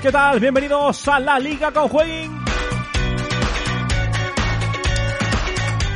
[0.00, 0.40] ¿qué tal?
[0.40, 2.44] Bienvenidos a la Liga con Jueguin.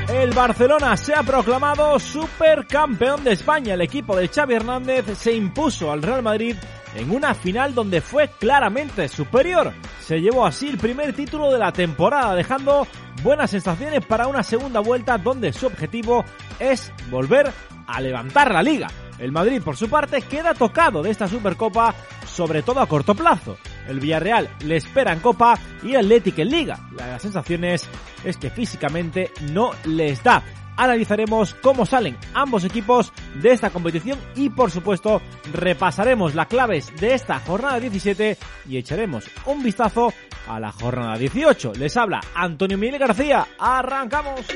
[0.09, 3.75] El Barcelona se ha proclamado supercampeón de España.
[3.75, 6.57] El equipo de Xavi Hernández se impuso al Real Madrid
[6.95, 9.73] en una final donde fue claramente superior.
[10.01, 12.87] Se llevó así el primer título de la temporada, dejando
[13.23, 16.25] buenas sensaciones para una segunda vuelta donde su objetivo
[16.59, 17.51] es volver
[17.87, 18.89] a levantar la liga.
[19.19, 21.95] El Madrid, por su parte, queda tocado de esta Supercopa,
[22.27, 23.57] sobre todo a corto plazo.
[23.89, 26.79] El Villarreal le espera en Copa y el en Liga.
[26.97, 27.89] Las sensaciones
[28.25, 30.43] es que físicamente no les da.
[30.77, 35.21] Analizaremos cómo salen ambos equipos de esta competición y por supuesto
[35.53, 38.37] repasaremos las claves de esta jornada 17
[38.69, 40.13] y echaremos un vistazo
[40.47, 41.73] a la jornada 18.
[41.75, 43.49] Les habla Antonio Miguel García.
[43.59, 44.47] ¡Arrancamos!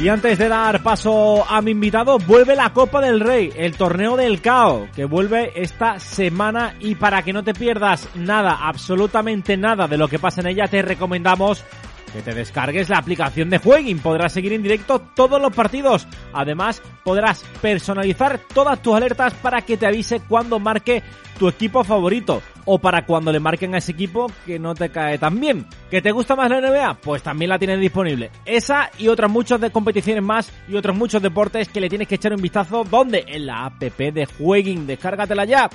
[0.00, 4.16] Y antes de dar paso a mi invitado, vuelve la Copa del Rey, el torneo
[4.16, 6.76] del CAO, que vuelve esta semana.
[6.78, 10.68] Y para que no te pierdas nada, absolutamente nada de lo que pasa en ella,
[10.68, 11.64] te recomendamos
[12.12, 13.98] que te descargues la aplicación de Jueguin.
[14.00, 16.06] Podrás seguir en directo todos los partidos.
[16.32, 21.02] Además, podrás personalizar todas tus alertas para que te avise cuando marque
[21.38, 25.18] tu equipo favorito o para cuando le marquen a ese equipo que no te cae
[25.18, 25.66] tan bien.
[25.90, 26.94] ¿Que te gusta más la NBA?
[26.94, 28.30] Pues también la tienes disponible.
[28.44, 32.16] Esa y otras muchas de competiciones más y otros muchos deportes que le tienes que
[32.16, 32.84] echar un vistazo.
[32.84, 33.24] ¿Dónde?
[33.26, 34.86] En la app de Jueguin.
[34.86, 35.70] Descárgatela ya.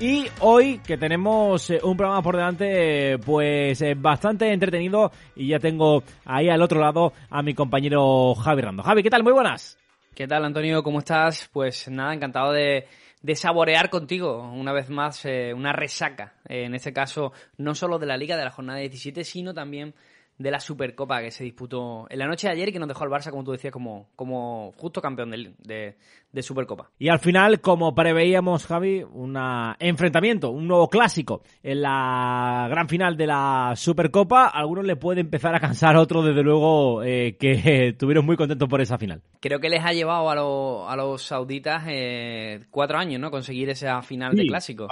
[0.00, 5.58] Y hoy que tenemos eh, un programa por delante pues eh, bastante entretenido y ya
[5.58, 8.84] tengo ahí al otro lado a mi compañero Javi Rando.
[8.84, 9.24] Javi, ¿qué tal?
[9.24, 9.76] Muy buenas.
[10.14, 10.84] ¿Qué tal Antonio?
[10.84, 11.50] ¿Cómo estás?
[11.52, 12.86] Pues nada, encantado de,
[13.34, 16.34] saborear contigo una vez más eh, una resaca.
[16.44, 19.94] en este caso no solo de la liga de la jornada 17 sino también
[20.38, 23.04] de la Supercopa que se disputó en la noche de ayer y que nos dejó
[23.04, 25.96] al Barça, como tú decías, como, como justo campeón de,
[26.32, 26.90] de, Supercopa.
[26.98, 29.36] Y al final, como preveíamos, Javi, un
[29.80, 34.46] enfrentamiento, un nuevo clásico en la gran final de la Supercopa.
[34.46, 38.68] algunos le puede empezar a cansar, a otros, desde luego, eh, que estuvieron muy contentos
[38.68, 39.20] por esa final.
[39.40, 43.32] Creo que les ha llevado a, a los sauditas eh, cuatro años, ¿no?
[43.32, 44.86] Conseguir esa final de clásico.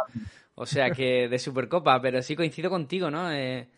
[0.57, 3.31] O sea que de Supercopa, pero sí coincido contigo, ¿no?
[3.31, 3.69] Eh,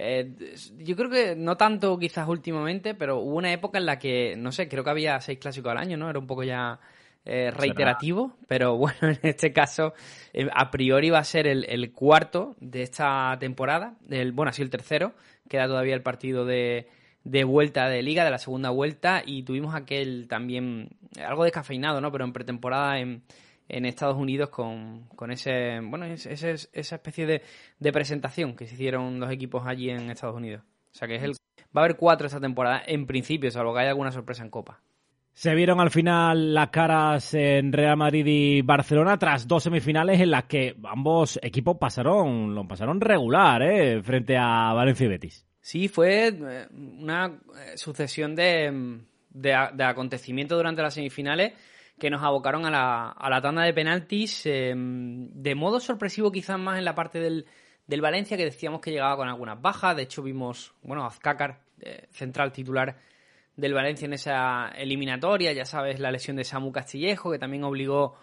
[0.00, 4.36] eh, yo creo que no tanto quizás últimamente, pero hubo una época en la que,
[4.36, 6.08] no sé, creo que había seis clásicos al año, ¿no?
[6.08, 6.78] Era un poco ya
[7.24, 9.94] eh, reiterativo, pero bueno, en este caso,
[10.32, 14.70] eh, a priori va a ser el, cuarto de esta temporada, el, bueno, sido el
[14.70, 15.14] tercero,
[15.48, 16.86] queda todavía el partido de,
[17.24, 20.90] de vuelta de liga, de la segunda vuelta, y tuvimos aquel también,
[21.26, 22.12] algo descafeinado, ¿no?
[22.12, 23.24] Pero en pretemporada en
[23.68, 27.42] en Estados Unidos con, con ese, bueno, ese, esa especie de,
[27.78, 30.62] de, presentación que se hicieron los equipos allí en Estados Unidos.
[30.92, 31.32] O sea que es el,
[31.76, 34.80] va a haber cuatro esta temporada, en principio, salvo que haya alguna sorpresa en Copa.
[35.34, 40.32] Se vieron al final las caras en Real Madrid y Barcelona tras dos semifinales en
[40.32, 44.02] las que ambos equipos pasaron, lo pasaron regular, ¿eh?
[44.02, 45.46] frente a Valencia y Betis.
[45.60, 48.98] Sí, fue eh, una eh, sucesión de,
[49.30, 51.52] de, de acontecimientos durante las semifinales
[51.98, 56.58] que nos abocaron a la, a la tanda de penaltis em, de modo sorpresivo quizás
[56.58, 57.46] más en la parte del,
[57.86, 59.96] del, Valencia que decíamos que llegaba con algunas bajas.
[59.96, 62.96] De hecho vimos, bueno, Azcácar, eh, central titular
[63.56, 68.16] del Valencia en esa eliminatoria, ya sabes, la lesión de Samu Castillejo que también obligó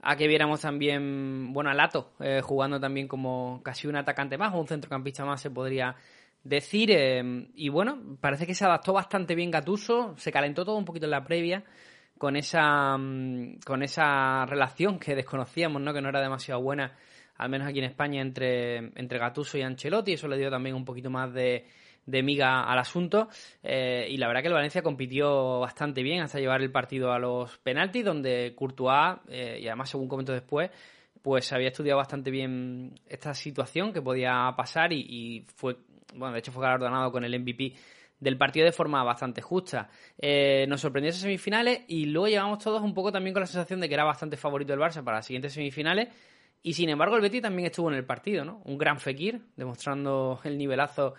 [0.00, 4.52] a que viéramos también, bueno, a Lato eh, jugando también como casi un atacante más
[4.52, 5.94] o un centrocampista más se podría
[6.42, 6.90] decir.
[6.90, 11.06] Em, y bueno, parece que se adaptó bastante bien Gatuso, se calentó todo un poquito
[11.06, 11.64] en la previa
[12.22, 15.92] con esa, mm, con esa relación que desconocíamos, ¿no?
[15.92, 16.96] que no era demasiado buena,
[17.36, 20.12] al menos aquí en España, entre, entre Gattuso y Ancelotti.
[20.12, 21.66] Eso le dio también un poquito más de,
[22.06, 23.28] de miga al asunto.
[23.60, 27.18] Eh, y la verdad que el Valencia compitió bastante bien hasta llevar el partido a
[27.18, 30.70] los penaltis, donde Courtois, eh, y además según comento después,
[31.22, 35.76] pues había estudiado bastante bien esta situación que podía pasar y, y fue,
[36.14, 37.72] bueno, de hecho fue galardonado con el MVP
[38.22, 39.88] del partido de forma bastante justa.
[40.16, 43.80] Eh, nos sorprendió esas semifinales y luego llegamos todos un poco también con la sensación
[43.80, 46.08] de que era bastante favorito el Barça para las siguientes semifinales.
[46.62, 48.62] Y sin embargo, el Betis también estuvo en el partido, ¿no?
[48.64, 51.14] Un gran Fekir, demostrando el nivelazo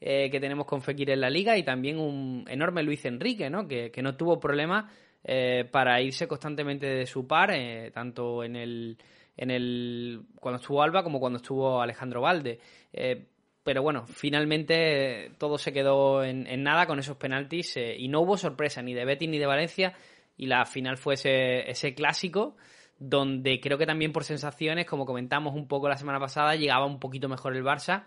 [0.00, 3.68] eh, que tenemos con Fekir en la liga y también un enorme Luis Enrique, ¿no?
[3.68, 7.52] Que, no tuvo problemas eh, para irse constantemente de su par,
[7.94, 8.98] tanto en el,
[9.36, 12.58] en el cuando estuvo Alba como cuando estuvo Alejandro Valde
[13.68, 18.38] pero bueno, finalmente todo se quedó en, nada con esos penaltis eh, y no hubo
[18.38, 19.92] sorpresa ni de Betis ni de Valencia
[20.38, 22.56] y la final fue ese, clásico
[22.98, 26.98] donde creo que también por sensaciones, como comentamos un poco la semana pasada, llegaba un
[26.98, 28.04] poquito mejor el Barça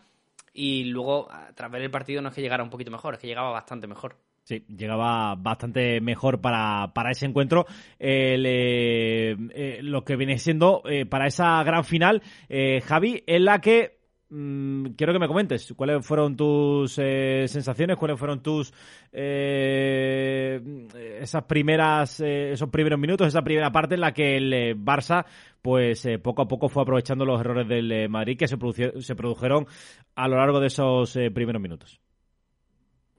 [0.51, 3.27] y luego, tras ver el partido, no es que llegara un poquito mejor, es que
[3.27, 4.17] llegaba bastante mejor.
[4.43, 7.67] Sí, llegaba bastante mejor para, para ese encuentro.
[7.99, 12.23] Eh, eh, lo que viene siendo eh, para esa gran final,
[12.83, 14.00] Javi, en la que
[14.31, 18.73] quiero que me comentes cuáles fueron tus sensaciones, cuáles fueron tus
[21.19, 25.25] esas primeras esos primeros minutos, esa primera parte en la que el Barça
[25.61, 28.57] pues poco a poco fue aprovechando los errores del Madrid que se,
[29.01, 29.67] se produjeron
[30.15, 31.99] a lo largo de esos primeros minutos.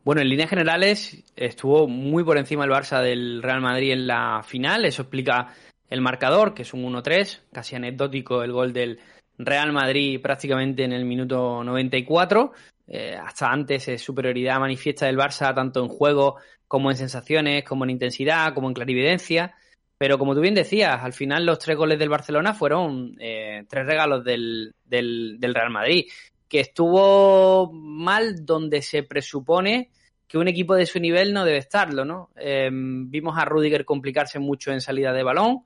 [0.05, 4.43] Bueno, en líneas generales estuvo muy por encima el Barça del Real Madrid en la
[4.43, 4.85] final.
[4.85, 5.55] Eso explica
[5.89, 8.99] el marcador, que es un 1-3, casi anecdótico el gol del
[9.39, 12.53] Real Madrid prácticamente en el minuto 94.
[12.87, 16.37] Eh, hasta antes es superioridad manifiesta del Barça tanto en juego
[16.69, 19.55] como en sensaciones, como en intensidad, como en clarividencia.
[19.99, 23.87] Pero como tú bien decías, al final los tres goles del Barcelona fueron eh, tres
[23.87, 26.07] regalos del, del, Real Madrid
[26.49, 29.91] que estuvo mal donde se presupone
[30.27, 32.31] que un equipo de su nivel no debe estarlo, ¿no?
[32.37, 35.61] Em, vimos a Rudiger complicarse mucho en salida de balón,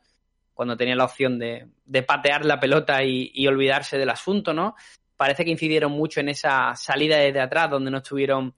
[0.57, 1.69] cuando tenía la opción de,
[2.07, 4.75] patear la pelota y, olvidarse del asunto, ¿no?
[5.15, 8.55] Parece que incidieron mucho en esa salida desde atrás, donde no estuvieron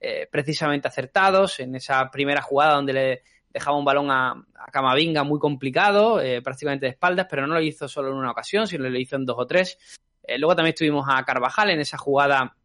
[0.00, 5.38] eh, precisamente acertados, en esa primera jugada donde le dejaba un balón a, Camavinga muy
[5.38, 8.98] complicado, eh, prácticamente de espaldas, pero no lo hizo solo en una ocasión, sino lo
[8.98, 9.78] hizo en dos o tres.
[10.22, 12.56] Eh, luego también estuvimos a Carvajal en esa jugada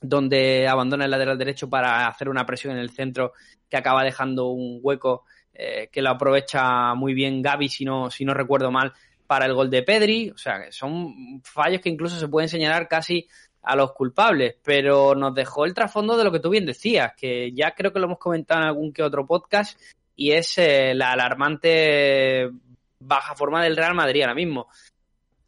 [0.00, 3.32] donde abandona el lateral derecho para hacer una presión en el centro
[3.68, 5.24] que acaba dejando un hueco
[5.54, 8.92] eh, que lo aprovecha muy bien Gaby, si no, si no recuerdo mal,
[9.26, 10.30] para el gol de Pedri.
[10.30, 13.28] O sea, son fallos que incluso se pueden señalar casi
[13.62, 17.52] a los culpables, pero nos dejó el trasfondo de lo que tú bien decías, que
[17.52, 19.80] ya creo que lo hemos comentado en algún que otro podcast,
[20.16, 22.50] y es eh, la alarmante
[22.98, 24.68] baja forma del Real Madrid ahora mismo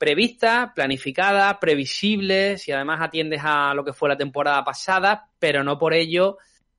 [0.05, 5.79] prevista, planificada, previsible, si además atiendes a lo que fue la temporada pasada, pero no
[5.79, 6.37] por ello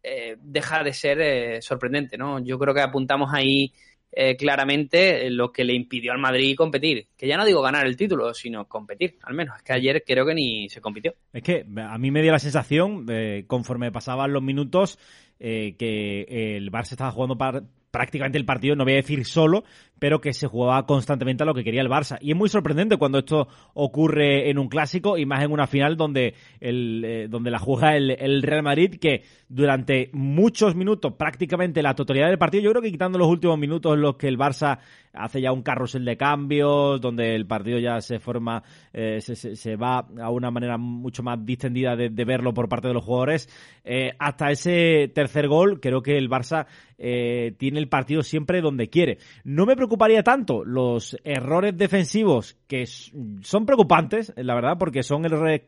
[0.08, 2.40] eh, deja de ser eh, sorprendente, ¿no?
[2.40, 3.74] Yo creo que apuntamos ahí
[4.12, 7.08] eh, claramente lo que le impidió al Madrid competir.
[7.18, 9.58] Que ya no digo ganar el título, sino competir, al menos.
[9.58, 11.16] Es que ayer creo que ni se compitió.
[11.34, 13.08] Es que a mí me dio la sensación,
[13.48, 15.00] conforme pasaban los minutos,
[15.40, 17.36] que el Barça estaba jugando
[17.96, 19.64] prácticamente el partido, no voy a decir solo,
[20.00, 22.18] pero que se jugaba constantemente a lo que quería el Barça.
[22.22, 25.96] Y es muy sorprendente cuando esto ocurre en un clásico y más en una final
[25.96, 31.96] donde, el, eh, donde la juega el, Real Madrid, que durante muchos minutos, prácticamente la
[31.96, 34.80] totalidad del partido, yo creo que quitando los últimos minutos en los que el Barça
[35.14, 40.06] hace ya un carrusel de cambios, donde el partido ya se forma, eh, se, va
[40.22, 43.48] a una manera mucho más distendida de, verlo por parte de los jugadores,
[43.86, 46.66] eh, hasta ese tercer gol, creo que el Barça
[46.98, 49.18] tiene el partido siempre donde quiere.
[49.44, 55.62] No me preocuparía tanto los errores defensivos que son preocupantes, la verdad, porque son errores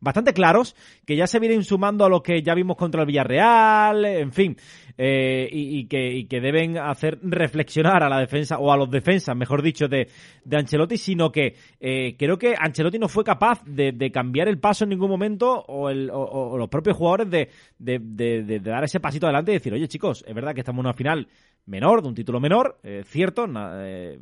[0.00, 4.04] bastante claros, que ya se vienen sumando a lo que ya vimos contra el Villarreal,
[4.04, 4.56] en fin,
[4.96, 9.62] eh, y, que, que, deben hacer reflexionar a la defensa, o a los defensas, mejor
[9.62, 10.08] dicho, de,
[10.44, 14.84] de Ancelotti, sino que eh, creo que Ancelotti no fue capaz de, cambiar el paso
[14.84, 19.52] en ningún momento, o, el, o, los propios jugadores de, de, dar ese pasito adelante
[19.52, 21.28] y decir, oye chicos, es verdad que estamos en una final
[21.68, 23.46] menor, de un título menor, eh, cierto,
[23.84, 24.18] eh,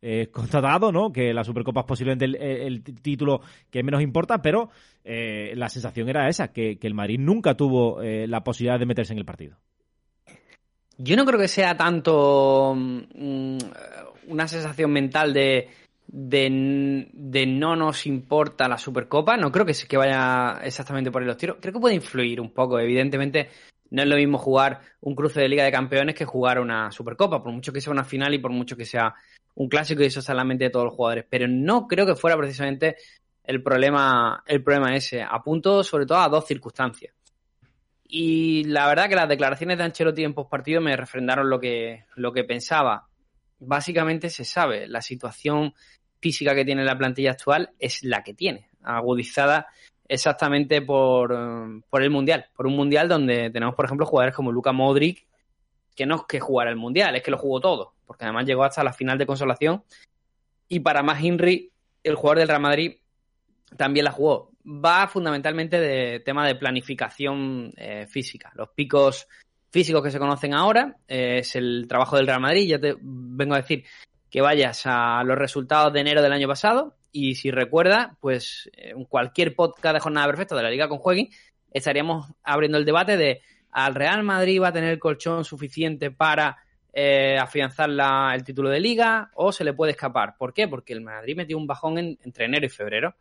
[0.00, 1.12] eh, constatado, ¿no?
[1.12, 2.24] Que la Supercopa es posiblemente
[2.66, 4.70] el, título que menos importa, pero
[5.04, 9.24] la sensación era esa, que, el Madrid nunca tuvo la posibilidad de meterse en el
[9.24, 9.56] partido.
[10.96, 13.58] Yo no creo que sea tanto mm,
[14.28, 15.68] una sensación mental de,
[16.06, 19.36] de, no nos importa la Supercopa.
[19.36, 21.56] No creo que, que vaya exactamente por los tiros.
[21.60, 22.78] Creo que puede influir un poco.
[22.78, 23.48] Evidentemente,
[23.90, 27.42] no es lo mismo jugar un cruce de Liga de Campeones que jugar una Supercopa,
[27.42, 29.14] por mucho que sea una final y por mucho que sea
[29.54, 31.26] un clásico y eso está en la mente de todos los jugadores.
[31.28, 32.96] Pero no creo que fuera precisamente
[33.44, 35.22] el problema, el problema ese.
[35.22, 37.14] Apunto sobre todo a dos circunstancias.
[38.04, 42.32] Y la verdad que las declaraciones de Ancelotti en postpartido me refrendaron lo que, lo
[42.32, 43.08] que pensaba.
[43.58, 45.74] Básicamente se sabe, la situación
[46.20, 49.68] física que tiene la plantilla actual es la que tiene, agudizada
[50.10, 51.32] exactamente por,
[51.88, 55.24] por, el Mundial, por un Mundial donde tenemos, por ejemplo, jugadores como Luka Modric,
[55.94, 58.64] que no es que jugar el Mundial, es que lo jugó todo, porque además llegó
[58.64, 59.84] hasta la final de consolación.
[60.68, 61.70] Y para más Henry,
[62.02, 62.96] el jugador del Real Madrid
[63.76, 64.50] también la jugó.
[64.66, 68.50] Va fundamentalmente de tema de planificación eh, física.
[68.56, 69.28] Los picos
[69.70, 72.68] físicos que se conocen ahora eh, es el trabajo del Real Madrid.
[72.68, 73.84] Ya te vengo a decir
[74.28, 79.04] que vayas a los resultados de enero del año pasado y si recuerda, pues en
[79.04, 81.28] cualquier podcast de jornada perfecta de la Liga con Jueguen,
[81.70, 86.58] estaríamos abriendo el debate de ¿al Real Madrid va a tener colchón suficiente para
[86.92, 87.90] eh, afianzar
[88.34, 90.36] el título de Liga o se le puede escapar?
[90.38, 90.68] ¿Por qué?
[90.68, 93.14] Porque el Madrid metió un bajón entre enero y febrero.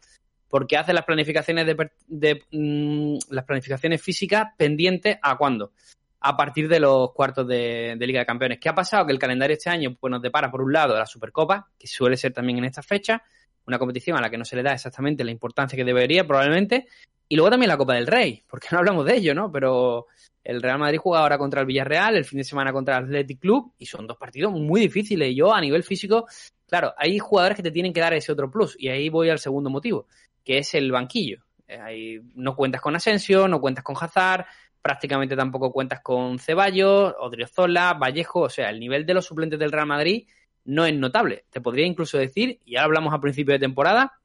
[0.50, 1.68] porque hace las planificaciones
[2.08, 5.74] de, mm, las planificaciones físicas pendientes a cuándo
[6.22, 8.60] a partir de los cuartos de, Liga de Campeones.
[8.60, 9.06] ¿Qué ha pasado?
[9.06, 12.18] Que el calendario este año pues, nos depara, por un lado, la Supercopa, que suele
[12.18, 13.22] ser también en esta fecha,
[13.70, 16.88] una competición a la que no se le da exactamente la importancia que debería, probablemente,
[17.30, 19.52] y luego también la Copa del Rey, porque no hablamos de ello, ¿no?
[19.52, 20.08] Pero
[20.44, 23.40] el Real Madrid juega ahora contra el Villarreal, el fin de semana contra el Athletic
[23.40, 25.30] Club, y son dos partidos muy difíciles.
[25.30, 26.28] Y yo, a nivel físico,
[26.68, 29.40] claro, hay jugadores que te tienen que dar ese otro plus, y ahí voy al
[29.40, 30.08] segundo motivo,
[30.44, 31.46] que es el banquillo.
[31.68, 34.46] Eh, no cuentas con Asensio, no cuentas con Hazard,
[34.82, 39.72] prácticamente tampoco cuentas con Ceballos, Odriozola, Vallejo, o sea, el nivel de los suplentes del
[39.72, 40.28] Real Madrid
[40.70, 41.46] no es notable.
[41.50, 44.20] Te podría incluso decir, y ahora hablamos a principio de temporada,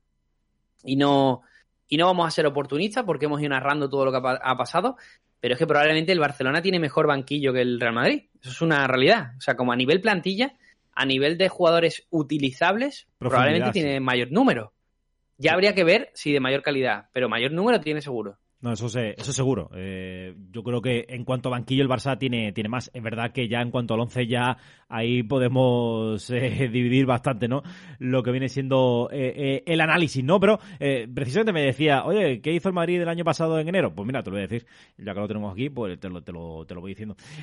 [0.85, 1.41] y no,
[1.89, 4.97] y no vamos a ser oportunistas porque hemos ido narrando todo lo que ha, pasado,
[5.41, 8.25] pero es que probablemente el Barcelona tiene mejor banquillo que el Real Madrid.
[8.43, 9.33] Eso es una realidad.
[9.39, 10.55] O sea, como a nivel plantilla,
[10.95, 14.75] a nivel de jugadores utilizables, probablemente tiene mayor número.
[15.39, 18.39] Ya habría que ver si de mayor calidad, pero mayor número tiene seguro.
[18.65, 19.69] No, eso, eso seguro.
[19.75, 22.91] Eh, yo creo que en cuanto a banquillo el Barça tiene, tiene más.
[22.95, 24.57] Es verdad que ya en cuanto al 11 ya
[24.89, 27.63] ahí podemos eh, dividir bastante, ¿no?
[27.99, 30.41] Lo que viene siendo eh, el análisis, ¿no?
[30.41, 30.59] Pero
[31.15, 33.95] precisamente me decía, oye, ¿qué hizo el Madrid el año pasado en enero?
[33.95, 34.67] Pues mira, te lo voy a decir.
[34.97, 37.17] Ya que lo tenemos aquí, pues te lo, te lo, te lo voy diciendo.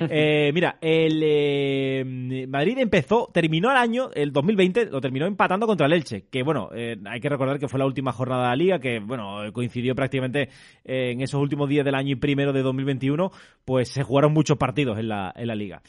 [0.52, 6.24] mira, el Madrid empezó, terminó el año, el 2020, lo terminó empatando contra el Elche.
[6.32, 9.40] Que bueno, hay que recordar que fue la última jornada de la liga, que bueno,
[9.52, 10.48] coincidió prácticamente
[11.12, 13.30] en esos últimos días del año y primero de 2021,
[13.64, 15.82] pues se jugaron muchos partidos en la, en la liga.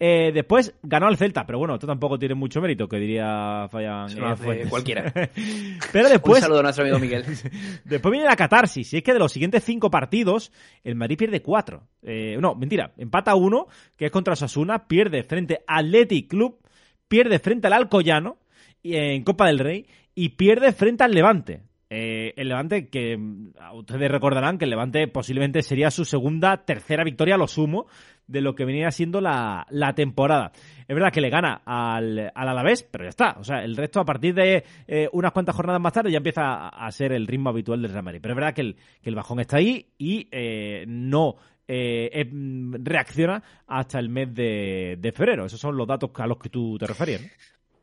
[0.00, 4.08] Eh, después ganó el Celta, pero bueno, esto tampoco tiene mucho mérito, que diría Fallan.
[4.10, 5.12] Eh, cualquiera.
[5.92, 6.38] pero después.
[6.38, 7.24] Un saludo a nuestro amigo Miguel.
[7.84, 10.52] después viene la catarsis, y es que de los siguientes cinco partidos,
[10.84, 11.82] el Madrid pierde cuatro.
[12.02, 13.66] Eh, no, mentira, empata uno,
[13.96, 16.58] que es contra Osasuna, pierde frente al Athletic Club,
[17.08, 18.38] pierde frente al Alcoyano
[18.82, 21.62] en Copa del Rey y pierde frente al Levante.
[21.90, 27.02] Eh, el Levante, que mm, ustedes recordarán que el Levante posiblemente sería su segunda, tercera
[27.02, 27.86] victoria a lo sumo
[28.26, 29.66] de lo que venía siendo la,
[29.96, 30.52] temporada.
[30.86, 33.36] Es verdad que le gana al, al, Alavés, pero ya está.
[33.38, 36.68] O sea, el resto a partir de eh, unas cuantas jornadas más tarde ya empieza
[36.68, 38.20] a, ser el ritmo habitual del Real Madrid.
[38.20, 43.42] Pero es verdad que el, que el bajón está ahí y eh, no mm, reacciona
[43.66, 45.46] hasta el mes de, de, febrero.
[45.46, 47.22] Esos son los datos a los que tú te referías.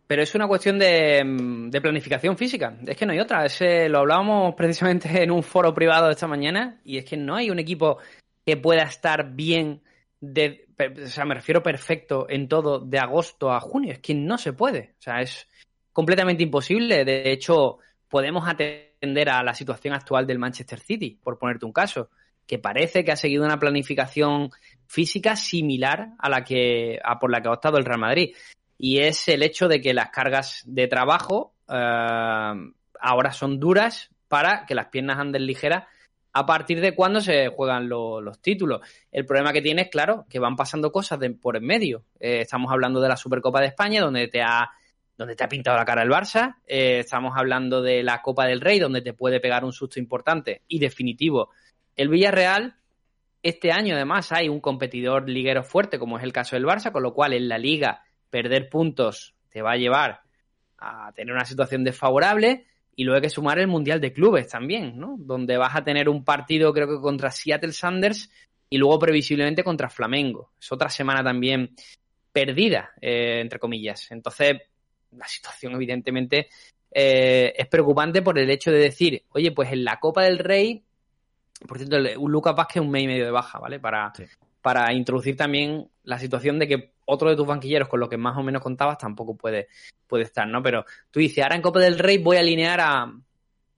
[0.07, 2.77] Pero es una cuestión de, planificación física.
[2.85, 3.45] Es que no hay otra.
[3.45, 7.49] Ese, lo hablábamos precisamente en un foro privado esta mañana y es que no hay
[7.49, 7.97] un equipo
[8.45, 9.81] que pueda estar bien,
[10.21, 10.67] de,
[11.03, 13.93] o sea, me refiero perfecto en todo de agosto a junio.
[13.93, 14.93] Es que no se puede.
[14.99, 15.47] O sea, es
[15.91, 17.03] completamente imposible.
[17.03, 22.09] De hecho, podemos atender a la situación actual del Manchester City, por ponerte un caso,
[22.45, 24.51] que parece que ha seguido una planificación
[24.85, 28.35] física similar a la que a por la que ha optado el Real Madrid
[28.77, 32.53] y es el hecho de que las cargas de trabajo eh,
[32.99, 35.85] ahora son duras para que las piernas anden ligeras
[36.33, 38.81] a partir de cuando se juegan los títulos.
[39.09, 42.03] El problema que tiene es, claro, que van pasando cosas de, por en medio.
[42.19, 44.69] Eh, estamos hablando de la Supercopa de España, donde te ha,
[45.17, 46.57] donde te ha pintado la cara el Barça.
[46.67, 50.63] Eh, estamos hablando de la Copa del Rey, donde te puede pegar un susto importante
[50.67, 51.51] y definitivo
[51.95, 52.75] el Villarreal.
[53.41, 57.03] Este año, además, hay un competidor liguero fuerte, como es el caso del Barça, con
[57.03, 58.03] lo cual en la liga
[58.35, 60.19] perder puntos te va a llevar
[60.77, 64.99] a tener una situación desfavorable y luego hay que sumar el Mundial de Clubes también,
[64.99, 65.15] ¿no?
[65.17, 68.29] Donde vas a tener un partido creo que contra Seattle Sanders
[68.69, 70.51] y luego previsiblemente contra Flamengo.
[70.59, 71.75] Es otra semana también
[72.33, 74.11] perdida, eh, entre comillas.
[74.11, 74.57] Entonces,
[75.11, 76.49] la situación evidentemente
[76.91, 80.83] eh, es preocupante por el hecho de decir, oye, pues en la Copa del Rey,
[81.65, 83.79] por cierto, un Lucas Vázquez un mes y medio de baja, ¿vale?
[83.79, 84.11] Para,
[84.61, 88.37] para introducir también la situación de que otro de tus banquilleros con lo que más
[88.37, 89.69] o menos contabas tampoco puede,
[90.07, 90.61] puede estar, ¿no?
[90.61, 93.13] Pero tú dices, ahora en Copa del Rey voy a alinear a.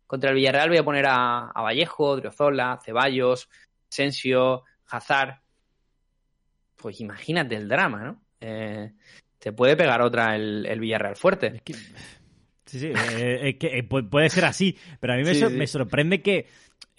[0.05, 3.49] Contra el Villarreal voy a poner a, Vallejo, Driozola, Ceballos,
[3.89, 5.41] Sensio, Hazard.
[6.77, 8.21] Pues imagínate el drama, ¿no?
[8.39, 8.93] Eh,
[9.37, 11.61] te puede pegar otra el, Villarreal fuerte.
[12.65, 16.47] Sí, sí, eh, es que eh, puede ser así, pero a mí me sorprende que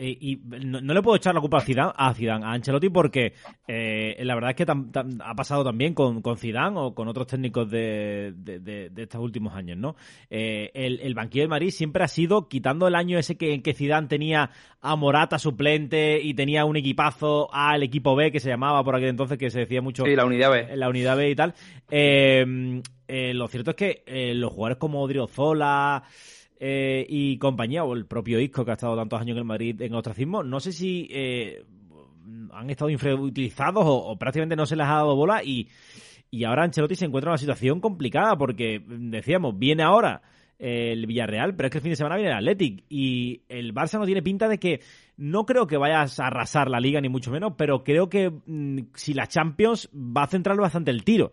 [0.01, 3.33] eh, y no, le puedo echar la culpa a Zidane, a, Zidane, a Ancelotti porque
[3.67, 7.69] eh, la verdad es que ha pasado también con, con Zidane o con otros técnicos
[7.69, 9.97] de, de, estos últimos años, ¿no?
[10.31, 13.61] Eh, el, el, banquillo de Madrid siempre ha sido, quitando el año ese que, en
[13.61, 14.51] que Zidane tenía
[14.81, 19.09] a Morata suplente y tenía un equipazo al equipo B que se llamaba por aquel
[19.09, 20.05] entonces, que se decía mucho...
[20.05, 20.77] Sí, la unidad B.
[20.77, 21.55] La unidad B y tal.
[23.09, 26.05] lo cierto es que los jugadores como Odriozola...
[26.61, 29.81] Eh, y compañía, o el propio Isco que ha estado tantos años en el Madrid
[29.81, 31.65] en ostracismo, no sé si eh,
[32.53, 35.69] han estado infrautilizados o, prácticamente no se les ha dado bola y,
[36.33, 40.21] y ahora Ancelotti se encuentra en una situación complicada porque, decíamos, viene ahora
[40.59, 43.99] el Villarreal, pero es que el fin de semana viene el Athletic y el Barça
[44.01, 44.81] no tiene pinta de que
[45.17, 48.81] no creo que vayas a arrasar la liga ni mucho menos, pero creo que mm,
[48.95, 51.31] si la Champions va a centrarlo bastante el tiro.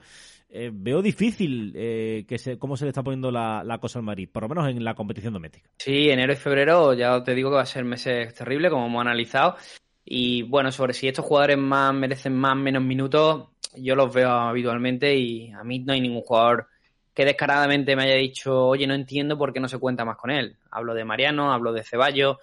[0.58, 2.26] Eh, veo difícil eh,
[2.58, 4.96] cómo se le está poniendo la, la, cosa al Madrid, por lo menos en la
[4.96, 5.70] competición doméstica.
[5.78, 9.02] Sí, enero y febrero ya te digo que va a ser meses terribles, como hemos
[9.02, 9.58] analizado.
[10.06, 15.14] Y bueno, sobre si estos jugadores más merecen más menos minutos, yo los veo habitualmente
[15.14, 16.68] y a mí no hay ningún jugador
[17.14, 20.32] que descaradamente me haya dicho, oye, no entiendo por qué no se cuenta más con
[20.32, 20.56] él.
[20.72, 22.38] Hablo de Mariano, hablo de Ceballos,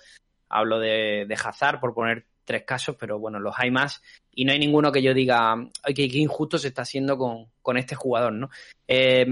[0.51, 4.03] hablo de, de Hazard, por poner tres casos, pero bueno, los hay más
[4.35, 7.77] y no hay ninguno que yo diga, ay, qué, injusto se está haciendo con, con
[7.77, 8.51] este jugador, ¿no?
[8.87, 9.27] Eh,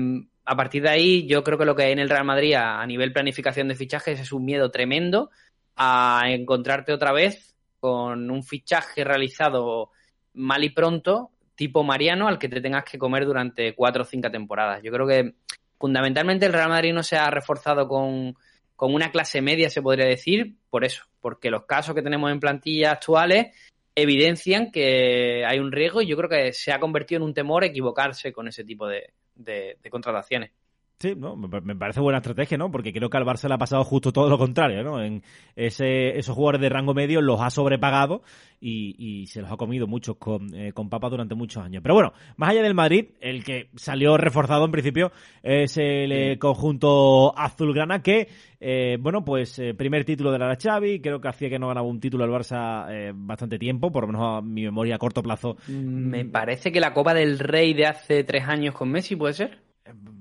[0.44, 2.80] a partir de ahí, yo creo que lo que hay en el Real Madrid a,
[2.80, 5.30] a, nivel planificación de fichajes es un miedo tremendo
[5.76, 9.90] a encontrarte otra vez con un fichaje realizado
[10.34, 14.30] mal y pronto, tipo Mariano, al que te tengas que comer durante cuatro o cinco
[14.30, 14.82] temporadas.
[14.82, 15.34] Yo creo que
[15.78, 18.34] fundamentalmente el Real Madrid no se ha reforzado con,
[18.80, 22.40] con una clase media, se podría decir, por eso, porque los casos que tenemos en
[22.40, 23.54] plantillas actuales
[23.94, 27.62] evidencian que hay un riesgo y yo creo que se ha convertido en un temor
[27.62, 30.52] equivocarse con ese tipo de, de, de contrataciones.
[31.00, 32.70] Sí, no, me parece buena estrategia, ¿no?
[32.70, 35.02] Porque creo que al Barça le ha pasado justo todo lo contrario, ¿no?
[35.02, 35.22] En
[35.56, 38.20] ese, esos jugadores de rango medio los ha sobrepagado
[38.60, 41.82] y, y se los ha comido muchos con, eh, con papas durante muchos años.
[41.82, 45.10] Pero bueno, más allá del Madrid, el que salió reforzado en principio
[45.42, 48.28] es el eh, conjunto azulgrana que,
[48.60, 51.86] eh, bueno, pues eh, primer título de la Xavi, creo que hacía que no ganaba
[51.86, 55.22] un título al Barça eh, bastante tiempo, por lo menos a mi memoria a corto
[55.22, 55.56] plazo.
[55.66, 59.69] Me parece que la Copa del Rey de hace tres años con Messi, ¿puede ser?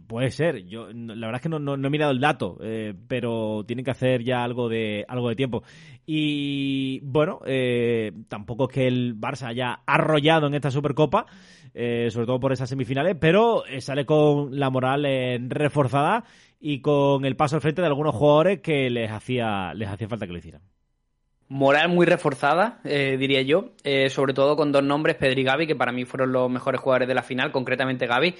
[0.07, 3.85] Puede ser, yo la verdad es que no, he mirado el dato, eh, pero tienen
[3.85, 5.63] que hacer ya algo de algo de tiempo.
[6.05, 11.25] Y bueno, eh, tampoco es que el Barça haya arrollado en esta Supercopa,
[11.73, 15.05] eh, sobre todo por esas semifinales, pero sale con la moral
[15.49, 16.23] reforzada
[16.59, 20.25] y con el paso al frente de algunos jugadores que les hacía les hacía falta
[20.25, 20.61] que lo hicieran.
[21.49, 23.73] Moral muy reforzada, eh, diría yo,
[24.09, 27.07] sobre todo con dos nombres, Pedri y Gaby, que para mí fueron los mejores jugadores
[27.07, 28.35] de la final, concretamente Gaby,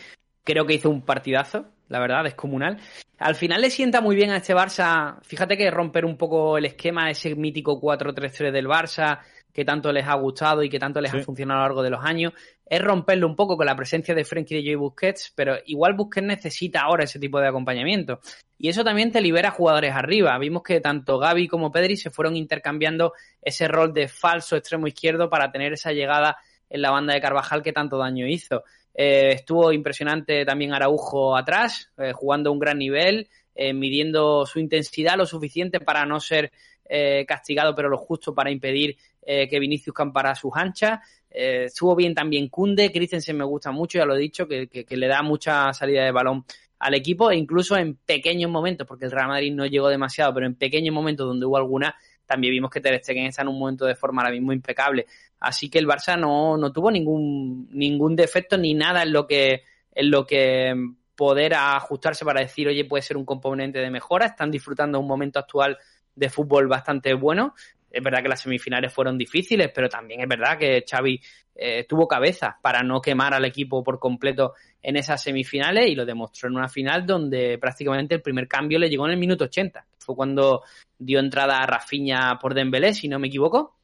[0.50, 2.80] creo que hizo un partidazo, la verdad, descomunal.
[3.20, 6.66] Al final le sienta muy bien a este Barça, fíjate que romper un poco el
[6.66, 9.20] esquema, ese mítico 4-3-3 del Barça,
[9.54, 11.20] que tanto les ha gustado y que tanto les sí.
[11.20, 12.34] ha funcionado a lo largo de los años,
[12.66, 16.26] es romperlo un poco con la presencia de Frenkie de Joy Busquets, pero igual Busquets
[16.26, 18.20] necesita ahora ese tipo de acompañamiento.
[18.58, 20.38] Y eso también te libera jugadores arriba.
[20.40, 25.30] Vimos que tanto Gaby como Pedri se fueron intercambiando ese rol de falso extremo izquierdo
[25.30, 26.38] para tener esa llegada
[26.70, 28.64] en la banda de Carvajal que tanto daño hizo.
[28.94, 34.60] Eh, estuvo impresionante también Araujo atrás, eh, jugando a un gran nivel, eh, midiendo su
[34.60, 36.52] intensidad lo suficiente para no ser
[36.86, 41.02] eh, castigado, pero lo justo para impedir que Vinicius campara sus anchas.
[41.30, 44.98] estuvo bien también Kunde, Christensen me gusta mucho, ya lo he dicho, que, que, que
[44.98, 46.46] le da mucha salida de balón
[46.80, 50.48] al equipo e incluso en pequeños momentos, porque el Real Madrid no llegó demasiado, pero
[50.48, 53.86] en pequeños momentos donde hubo alguna, también vimos que Ter Stegen está en un momento
[53.86, 55.08] de forma ahora mismo impecable.
[55.40, 59.64] Así que el Barça no, no tuvo ningún, ningún defecto ni nada en lo que,
[59.94, 60.74] en lo que
[61.16, 64.26] poder ajustarse para decir, oye, puede ser un componente de mejora.
[64.26, 65.78] Están disfrutando un momento actual
[66.16, 67.54] de fútbol bastante bueno.
[67.92, 71.20] Es verdad que las semifinales fueron difíciles, pero también es verdad que Xavi
[71.56, 76.06] eh, tuvo cabeza para no quemar al equipo por completo en esas semifinales y lo
[76.06, 79.86] demostró en una final donde prácticamente el primer cambio le llegó en el minuto 80.
[79.98, 80.64] Fue cuando
[80.98, 83.79] dio entrada a Rafinha por Dembélé, si no me equivoco.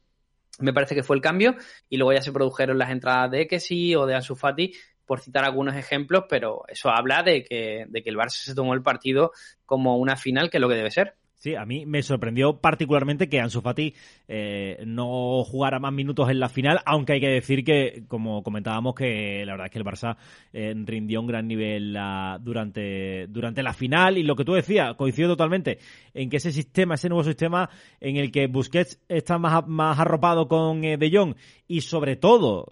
[0.58, 1.56] Me parece que fue el cambio
[1.88, 4.72] y luego ya se produjeron las entradas de Kessi o de Ansu Fati
[5.04, 8.74] por citar algunos ejemplos, pero eso habla de que, de que el Barça se tomó
[8.74, 9.32] el partido
[9.64, 11.14] como una final que es lo que debe ser.
[11.38, 13.94] Sí, a mí me sorprendió particularmente que Ansu Fati
[14.26, 18.94] eh, no jugara más minutos en la final, aunque hay que decir que, como comentábamos,
[18.94, 20.16] que la verdad es que el Barça
[20.54, 21.94] eh, rindió un gran nivel
[22.40, 24.16] durante, durante la final.
[24.16, 25.78] Y lo que tú decías, coincido totalmente
[26.14, 27.68] en que ese sistema, ese nuevo sistema
[28.00, 31.34] en el que Busquets está más, más arropado con eh, De Jong
[31.68, 32.66] y sobre todo,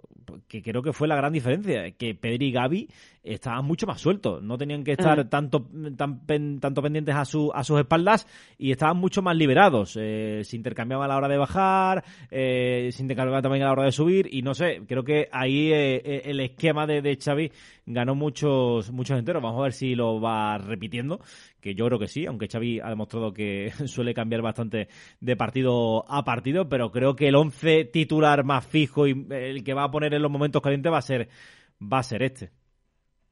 [0.48, 2.88] que creo que fue la gran diferencia, que Pedri y Gaby
[3.24, 5.28] estaban mucho más sueltos, no tenían que estar mm.
[5.28, 8.26] tanto, tan, pen, tanto pendientes a, su, a sus espaldas
[8.58, 9.96] y estaban mucho más liberados.
[9.98, 13.84] Eh, se intercambiaban a la hora de bajar, eh, se intercambiaban también a la hora
[13.84, 17.50] de subir y no sé, creo que ahí eh, el esquema de, de Xavi
[17.87, 19.42] ganó muchos, muchos enteros.
[19.42, 21.20] Vamos a ver si lo va repitiendo,
[21.60, 24.88] que yo creo que sí, aunque Xavi ha demostrado que suele cambiar bastante
[25.20, 29.72] de partido a partido, pero creo que el 11 titular más fijo y el que
[29.72, 31.28] va a poner en los momentos calientes va a ser,
[31.80, 32.63] va a ser este.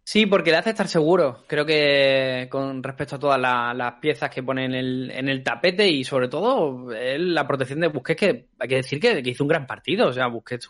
[0.05, 1.45] Sí, porque le hace estar seguro.
[1.47, 5.43] Creo que con respecto a todas la, las piezas que pone en el, en el
[5.45, 9.45] tapete y sobre todo él, la protección de Busquets, que hay que decir que, hizo
[9.45, 10.09] un gran partido.
[10.09, 10.67] O sea, Busquets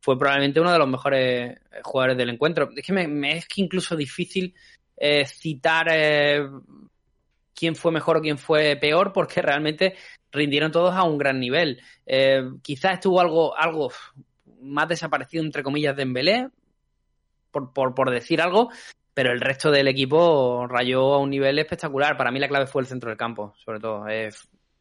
[0.00, 2.70] fue probablemente uno de los mejores jugadores del encuentro.
[2.74, 4.54] Es que me, es que incluso difícil
[4.96, 6.48] eh, citar eh,
[7.54, 9.96] quién fue mejor o quién fue peor, porque realmente
[10.32, 11.80] rindieron todos a un gran nivel.
[12.06, 13.92] Eh, quizás estuvo algo, algo
[14.62, 16.48] más desaparecido, entre comillas, de Embelé,
[17.52, 18.70] por, por, por decir algo,
[19.14, 22.16] pero el resto del equipo rayó a un nivel espectacular.
[22.16, 24.08] Para mí la clave fue el centro del campo, sobre todo.
[24.08, 24.30] Eh,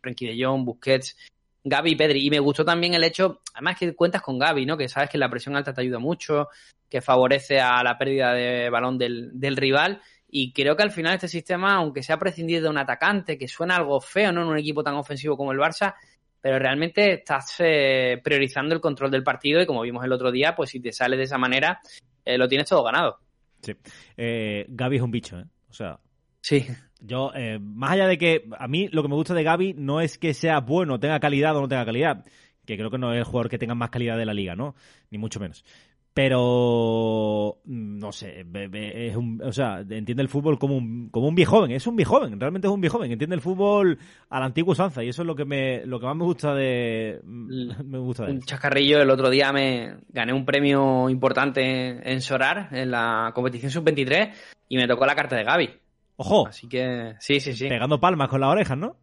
[0.02, 1.18] Frenkie de Jong, Busquets,
[1.64, 2.26] Gaby y Pedri.
[2.26, 4.78] Y me gustó también el hecho, además que cuentas con Gaby, ¿no?
[4.78, 6.48] Que sabes que la presión alta te ayuda mucho,
[6.90, 10.02] que favorece a la pérdida de balón del, del rival.
[10.30, 13.76] Y creo que al final este sistema, aunque sea prescindir de un atacante, que suena
[13.76, 14.44] algo feo, ¿no?
[14.44, 15.94] En un equipo tan ofensivo como el Barça,
[16.40, 20.56] pero realmente estás eh, priorizando el control del partido y como vimos el otro día,
[20.56, 21.80] pues si te sale de esa manera,
[22.26, 23.20] eh, lo tienes todo ganado.
[23.62, 23.74] Sí.
[24.18, 25.46] Eh, Gaby es un bicho, ¿eh?
[25.70, 26.00] O sea.
[26.42, 26.66] Sí.
[27.00, 30.02] Yo, eh, más allá de que a mí lo que me gusta de Gaby no
[30.02, 32.26] es que sea bueno, tenga calidad o no tenga calidad,
[32.66, 34.76] que creo que no es el jugador que tenga más calidad de la liga, ¿no?
[35.10, 35.64] Ni mucho menos
[36.14, 41.36] pero mm, no sé, es un, o sea, entiende el fútbol como un, como un
[41.36, 43.98] viejo joven, es un viejo joven, realmente es un viejo joven, entiende el fútbol
[44.30, 46.54] a la antigua usanza y eso es lo que me, lo que más me gusta
[46.54, 52.22] de, me gusta de Un chascarrillo, el otro día me gané un premio importante en
[52.22, 54.34] Sorar, en la competición sub-23
[54.68, 55.70] y me tocó la carta de Gaby.
[56.18, 56.48] Ojo.
[56.48, 57.68] Así que, sí, sí, sí.
[57.68, 58.98] Pegando palmas con las orejas, ¿no?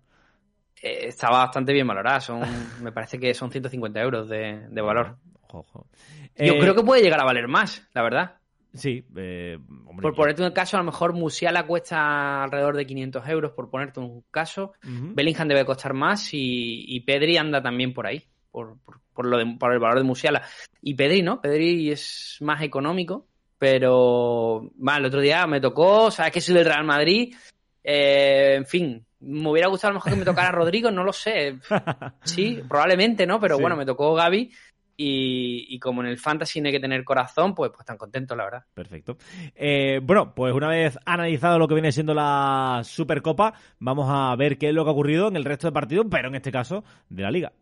[0.80, 2.42] Eh, estaba bastante bien valorada, son,
[2.82, 5.16] me parece que son 150 euros de, de valor.
[5.48, 8.38] Yo creo eh, que puede llegar a valer más, la verdad.
[8.74, 9.58] Sí, eh,
[10.00, 14.00] por ponerte un caso, a lo mejor Musiala cuesta alrededor de 500 euros, por ponerte
[14.00, 14.72] un caso.
[14.82, 18.76] Bellingham debe costar más y, Pedri anda también por ahí, por,
[19.14, 20.42] por, lo de, por el valor de Musiala.
[20.82, 21.40] Y Pedri, ¿no?
[21.40, 23.26] Pedri es más económico,
[23.58, 27.34] pero el otro día me tocó, sabes que soy del Real Madrid,
[27.82, 31.12] eh, en fin, me hubiera gustado a lo mejor que me tocara Rodrigo, no lo
[31.12, 31.58] sé.
[32.22, 33.40] Sí, probablemente, ¿no?
[33.40, 34.52] Pero bueno, me tocó Gaby
[35.00, 38.44] y, como en el fantasy no hay que tener corazón, pues, pues tan contento, la
[38.44, 38.64] verdad.
[38.74, 39.16] Perfecto.
[39.54, 44.58] Eh, bueno, pues una vez analizado lo que viene siendo la Supercopa, vamos a ver
[44.58, 46.82] qué es lo que ha ocurrido en el resto de partidos, pero en este caso
[47.08, 47.52] de la liga.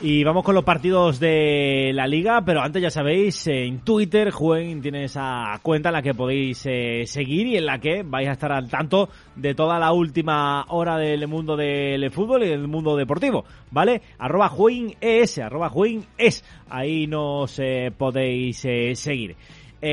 [0.00, 4.80] Y vamos con los partidos de la liga, pero antes ya sabéis, en Twitter, Juven
[4.80, 8.32] tiene esa cuenta en la que podéis eh, seguir y en la que vais a
[8.32, 12.94] estar al tanto de toda la última hora del mundo del fútbol y del mundo
[12.96, 14.00] deportivo, ¿vale?
[14.18, 14.52] Arroba
[15.00, 15.72] ES, arroba
[16.16, 19.34] es, ahí nos eh, podéis eh, seguir.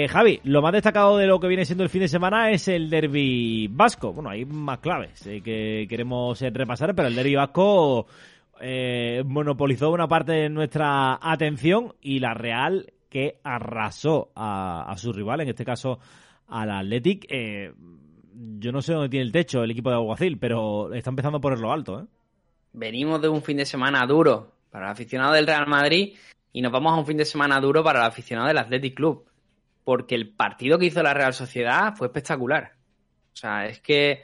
[0.09, 2.89] Javi, lo más destacado de lo que viene siendo el fin de semana es el
[2.89, 4.13] derby vasco.
[4.13, 8.07] Bueno, hay más claves que queremos repasar, pero el derby vasco
[8.61, 15.41] eh, monopolizó una parte de nuestra atención y la Real que arrasó a, su rival,
[15.41, 15.99] en este caso
[16.47, 17.25] al Athletic.
[17.29, 17.73] Eh,
[18.57, 21.57] yo no sé dónde tiene el techo el equipo de Aguacil, pero está empezando por
[21.59, 22.01] lo alto.
[22.01, 22.05] ¿eh?
[22.73, 26.15] Venimos de un fin de semana duro para el aficionado del Real Madrid
[26.51, 29.25] y nos vamos a un fin de semana duro para el aficionado del Athletic Club,
[29.83, 32.73] porque el partido que hizo la Real Sociedad fue espectacular.
[33.33, 34.23] O sea, es que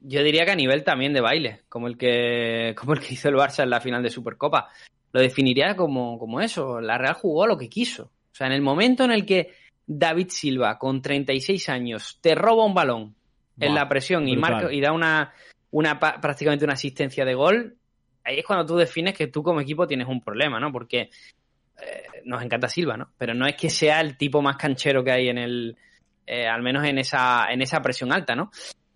[0.00, 3.28] yo diría que a nivel también de baile, como el que, como el que hizo
[3.28, 4.68] el Barça en la final de Supercopa.
[5.12, 6.80] Lo definiría como, como eso.
[6.80, 8.04] La Real jugó lo que quiso.
[8.04, 9.54] O sea, en el momento en el que
[9.86, 13.14] David Silva, con 36 años, te roba un balón
[13.58, 15.34] en la presión y, marca, y da una,
[15.72, 17.76] una prácticamente una asistencia de gol,
[18.24, 20.72] ahí es cuando tú defines que tú como equipo tienes un problema, ¿no?
[20.72, 21.10] Porque
[21.80, 23.10] eh, nos encanta Silva, ¿no?
[23.18, 25.76] Pero no es que sea el tipo más canchero que hay en el,
[26.26, 28.50] eh, al menos en esa, en esa presión alta, ¿no?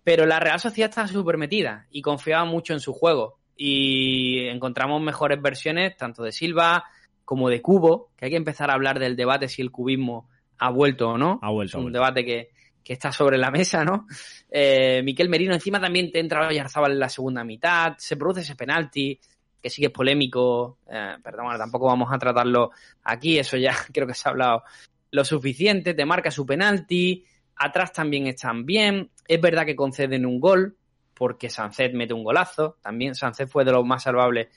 [0.05, 3.39] Pero la Real Sociedad está súper metida y confiaba mucho en su juego.
[3.57, 6.85] Y encontramos mejores versiones tanto de Silva
[7.25, 10.69] como de Cubo, que hay que empezar a hablar del debate si el cubismo ha
[10.69, 11.39] vuelto o no.
[11.41, 11.79] Ha vuelto.
[11.79, 12.51] Es un debate que,
[12.85, 14.05] está sobre la mesa, ¿no?
[14.47, 18.55] Eh, Miquel Merino encima también te entra Oyarzábal en la segunda mitad, se produce ese
[18.55, 19.19] penalti,
[19.59, 22.69] que sí que es polémico, eh, perdón, tampoco vamos a tratarlo
[23.03, 24.61] aquí, eso ya creo que se ha hablado
[25.09, 27.25] lo suficiente, te marca su penalti,
[27.57, 29.09] Atrás también están bien.
[29.27, 30.77] Es verdad que conceden un gol,
[31.15, 32.77] porque Sancet mete un golazo.
[32.81, 34.49] También Sancet fue de los más salvables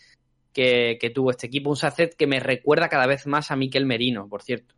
[0.53, 1.71] que, tuvo este equipo.
[1.71, 4.75] Un Sancet que me recuerda cada vez más a Miquel Merino, por cierto.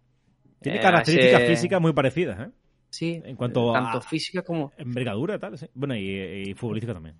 [0.61, 2.51] Tiene eh, características físicas muy parecidas, ¿eh?
[2.91, 3.23] Sí.
[3.25, 4.73] En cuanto tanto a física como.
[4.77, 5.67] Envergadura, tal, sí.
[5.75, 7.17] Bueno, y, y futbolística también.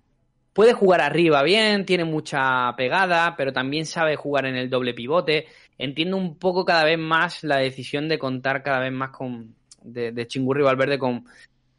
[0.53, 5.47] Puede jugar arriba bien, tiene mucha pegada, pero también sabe jugar en el doble pivote.
[5.77, 10.11] Entiendo un poco cada vez más la decisión de contar cada vez más con, de,
[10.11, 11.23] de Chingurri Valverde con,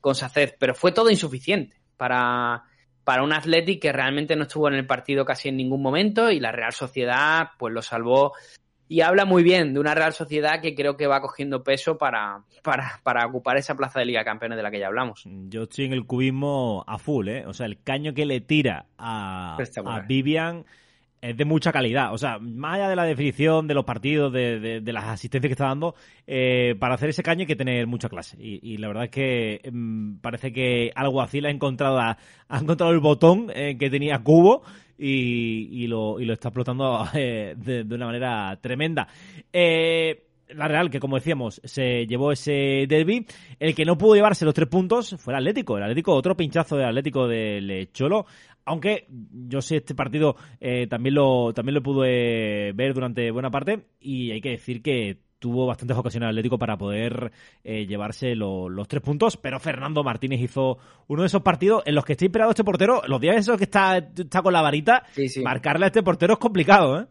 [0.03, 2.65] con Saced, pero fue todo insuficiente para,
[3.05, 6.41] para un Athletic que realmente no estuvo en el partido casi en ningún momento y
[6.41, 8.33] la Real Sociedad pues lo salvó
[8.89, 12.43] y habla muy bien de una Real Sociedad que creo que va cogiendo peso para,
[12.63, 15.23] para, para ocupar esa plaza de Liga de Campeones de la que ya hablamos.
[15.25, 17.47] Yo estoy en el cubismo a full, ¿eh?
[17.47, 20.67] O sea, el caño que le tira a, a Vivian
[21.23, 22.13] es de mucha calidad.
[22.13, 25.55] O sea, más allá de la definición de los partidos, de, de, las asistencias que
[25.55, 25.95] está dando,
[26.27, 28.37] eh, para hacer ese caño hay que tener mucha clase.
[28.39, 32.19] Y, la verdad es que em, parece que le ha encontrado, ha
[32.51, 34.63] encontrado el botón eh, que tenía Cubo
[34.99, 39.07] y, lo, y lo está explotando eh, de, de, una manera tremenda.
[39.53, 43.27] Eh, la Real, que como decíamos, se llevó ese derby.
[43.59, 45.77] El que no pudo llevarse los tres puntos fue el Atlético.
[45.77, 48.27] El Atlético, otro pinchazo del Atlético del Cholo.
[48.65, 49.07] Aunque
[49.49, 54.31] yo sé este partido eh, también lo también lo pude ver durante buena parte y
[54.31, 57.33] hay que decir que tuvo bastantes ocasiones Atlético para poder
[57.65, 62.05] eh, llevarse los tres puntos, pero Fernando Martínez hizo uno de esos partidos en los
[62.05, 63.03] que está inspirado este portero.
[63.09, 65.05] Los días esos que está, está con la varita,
[65.43, 67.07] marcarle a este portero es complicado, ¿eh?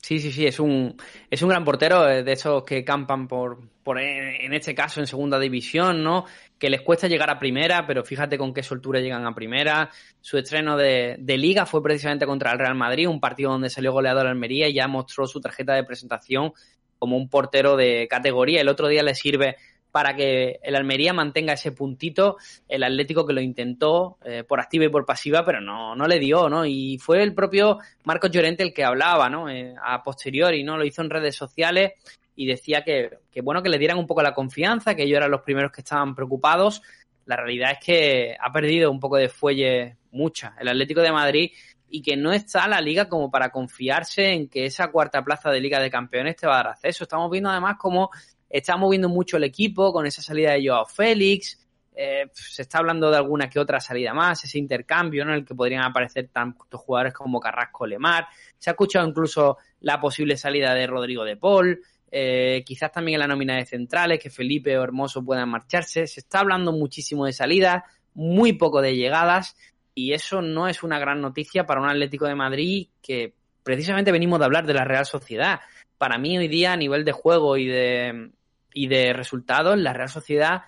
[0.00, 0.96] Sí, sí, sí, es un,
[1.28, 5.06] es un gran portero, eh, de esos que campan por, por, en este caso, en
[5.06, 6.24] segunda división, ¿no?
[6.58, 9.90] Que les cuesta llegar a primera, pero fíjate con qué soltura llegan a primera.
[10.20, 14.26] Su estreno de, liga fue precisamente contra el Real Madrid, un partido donde salió goleador
[14.26, 16.52] Almería y ya mostró su tarjeta de presentación
[16.98, 18.60] como un portero de categoría.
[18.60, 19.56] El otro día le sirve
[19.90, 22.36] para que el Almería mantenga ese puntito,
[22.68, 26.18] el Atlético que lo intentó eh, por activa y por pasiva, pero no, no le
[26.18, 26.66] dio, ¿no?
[26.66, 29.48] Y fue el propio Marcos Llorente el que hablaba, ¿no?
[29.48, 30.76] Eh, a posteriori, ¿no?
[30.76, 31.92] Lo hizo en redes sociales
[32.38, 35.32] y decía que, que, bueno, que le dieran un poco la confianza, que ellos eran
[35.32, 36.82] los primeros que estaban preocupados.
[37.26, 41.50] La realidad es que ha perdido un poco de fuelle mucha el Atlético de Madrid
[41.88, 45.60] y que no está la liga como para confiarse en que esa cuarta plaza de
[45.60, 47.02] Liga de Campeones te va a dar acceso.
[47.02, 48.08] Estamos viendo además como
[48.48, 51.58] está moviendo mucho el equipo con esa salida de Joao Félix.
[51.92, 55.56] Eh, se está hablando de alguna que otra salida más, ese intercambio en el que
[55.56, 58.28] podrían aparecer tantos jugadores como Carrasco Lemar.
[58.56, 61.82] Se ha escuchado incluso la posible salida de Rodrigo de Paul.
[62.10, 66.06] Eh, quizás también en la nómina de centrales, que Felipe o Hermoso puedan marcharse.
[66.06, 67.82] Se está hablando muchísimo de salidas,
[68.14, 69.56] muy poco de llegadas,
[69.94, 74.38] y eso no es una gran noticia para un Atlético de Madrid que precisamente venimos
[74.38, 75.60] de hablar de la Real Sociedad.
[75.98, 78.30] Para mí hoy día a nivel de juego y de,
[78.72, 80.62] y de resultados, la Real Sociedad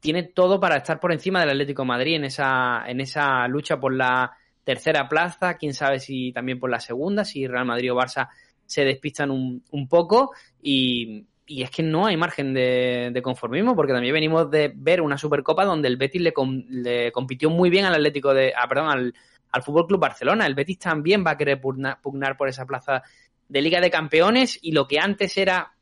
[0.00, 3.80] tiene todo para estar por encima del Atlético de Madrid en esa, en esa lucha
[3.80, 7.96] por la tercera plaza, quién sabe si también por la segunda, si Real Madrid o
[7.96, 8.28] Barça
[8.66, 13.92] se despistan un, un poco y, y, es que no hay margen de, conformismo porque
[13.92, 18.34] también venimos de ver una Supercopa donde el Betis le, compitió muy bien al Atlético
[18.34, 19.14] de, ah, perdón, al,
[19.52, 20.46] al Fútbol Club Barcelona.
[20.46, 23.02] El Betis también va a querer pugnar por esa plaza
[23.48, 25.72] de Liga de Campeones y lo que antes era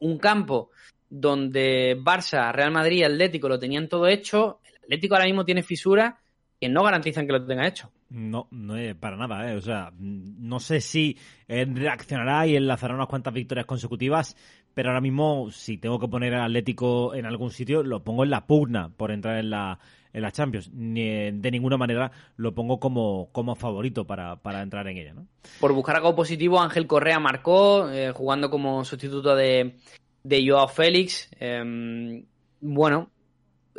[0.00, 0.70] un campo
[1.10, 5.62] donde Barça, Real Madrid y Atlético lo tenían todo hecho, el Atlético ahora mismo tiene
[5.62, 6.14] fisuras
[6.60, 7.90] que no garantizan que lo tenga hecho.
[8.10, 9.56] No, no es para nada, ¿eh?
[9.56, 14.36] O sea, no sé si reaccionará y enlazará unas cuantas victorias consecutivas,
[14.74, 18.30] pero ahora mismo, si tengo que poner al Atlético en algún sitio, lo pongo en
[18.30, 19.78] la pugna por entrar en la,
[20.12, 20.70] en la Champions.
[20.72, 25.26] Ni, de ninguna manera lo pongo como, como favorito para, para entrar en ella, ¿no?
[25.60, 29.76] Por buscar algo positivo, Ángel Correa marcó, eh, jugando como sustituto de,
[30.22, 31.28] de Joao Félix.
[31.40, 32.24] Em,
[32.60, 33.10] bueno,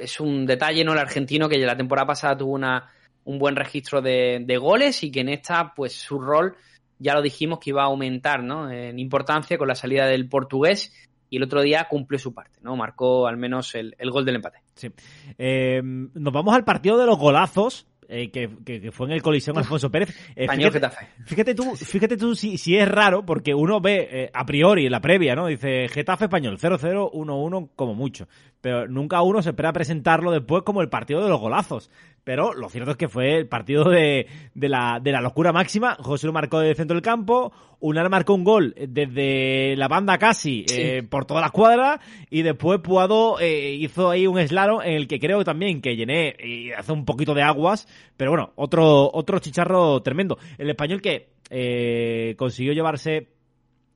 [0.02, 0.94] es un detalle, ¿no?
[0.94, 2.88] El argentino que la temporada pasada tuvo una,
[3.26, 6.56] un buen registro de, goles y que en esta, pues su rol,
[6.98, 8.72] ya lo dijimos que iba a aumentar, ¿no?
[8.72, 10.94] En importancia con la salida del portugués
[11.30, 12.76] y el otro día cumplió su parte, ¿no?
[12.76, 14.60] Marcó al menos el, gol del empate.
[14.76, 14.90] Sí.
[15.38, 17.86] Em, nos vamos al partido de los golazos.
[18.12, 20.10] Eh, que, fue en el colisión Alfonso Pérez.
[20.36, 20.82] Eh, fíjate,
[21.26, 24.92] fíjate, tú, fíjate tú si, si es raro, porque uno ve eh, a priori en
[24.92, 25.46] la previa, ¿no?
[25.46, 28.28] Dice Getafe español, 0-0, 1-1 como mucho.
[28.62, 31.90] Pero nunca uno se espera presentarlo después como el partido de los golazos.
[32.24, 35.96] Pero lo cierto es que fue el partido de, de, la, de la locura máxima.
[36.00, 40.18] José lo marcó desde el centro del campo, Unar marcó un gol desde la banda
[40.18, 44.94] casi eh, por toda la escuadra y después Puado eh, hizo ahí un slalom en
[44.96, 49.10] el que creo también que llené y hace un poquito de aguas, pero bueno, otro,
[49.14, 50.38] otro chicharro tremendo.
[50.58, 53.30] El español que eh, consiguió llevarse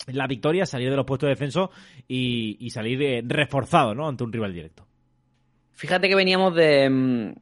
[0.08, 1.69] la victoria, salir de los puestos de defensa
[2.08, 4.08] y, salir reforzado ¿no?
[4.08, 4.86] ante un rival directo.
[5.71, 7.34] Fíjate que veníamos de, mm,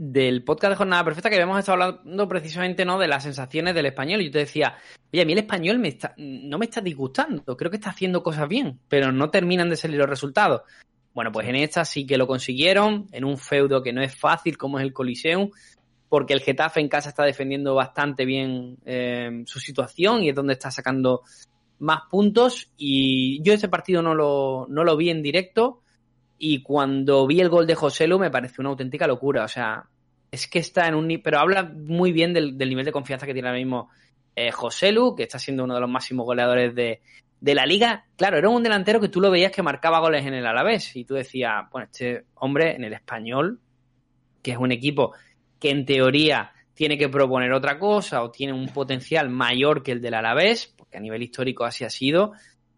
[0.00, 3.86] del podcast de Jornada Perfecta que habíamos estado hablando precisamente no de las sensaciones del
[3.86, 4.22] español.
[4.22, 4.76] Y yo te decía,
[5.12, 8.22] oye, a mí el español me está, no me está disgustando, creo que está haciendo
[8.22, 10.62] cosas bien, pero no terminan de salir los resultados.
[11.12, 14.56] Bueno, pues en esta sí que lo consiguieron, en un feudo que no es fácil
[14.56, 15.50] como es el Coliseum,
[16.10, 20.52] porque el Getafe en casa está defendiendo bastante bien eh, su situación y es donde
[20.52, 21.22] está sacando
[21.78, 22.70] más puntos.
[22.76, 25.80] Y yo ese partido no lo, no lo vi en directo,
[26.42, 29.44] y cuando vi el gol de José Lu me pareció una auténtica locura.
[29.44, 29.84] O sea,
[30.30, 31.20] es que está en un...
[31.22, 33.90] Pero habla muy bien del, nivel de confianza que tiene ahora mismo
[34.34, 37.02] Eh, José Lu, que está siendo uno de los máximos goleadores de,
[37.40, 38.06] de la liga.
[38.16, 41.04] Claro, era un delantero que tú lo veías que marcaba goles en el Alavés y
[41.04, 43.60] tú decías, bueno, este hombre en el español,
[44.42, 45.12] que es un equipo
[45.60, 50.00] que en teoría tiene que proponer otra cosa o tiene un potencial mayor que el
[50.00, 52.32] del Alavés, porque a nivel histórico así ha sido,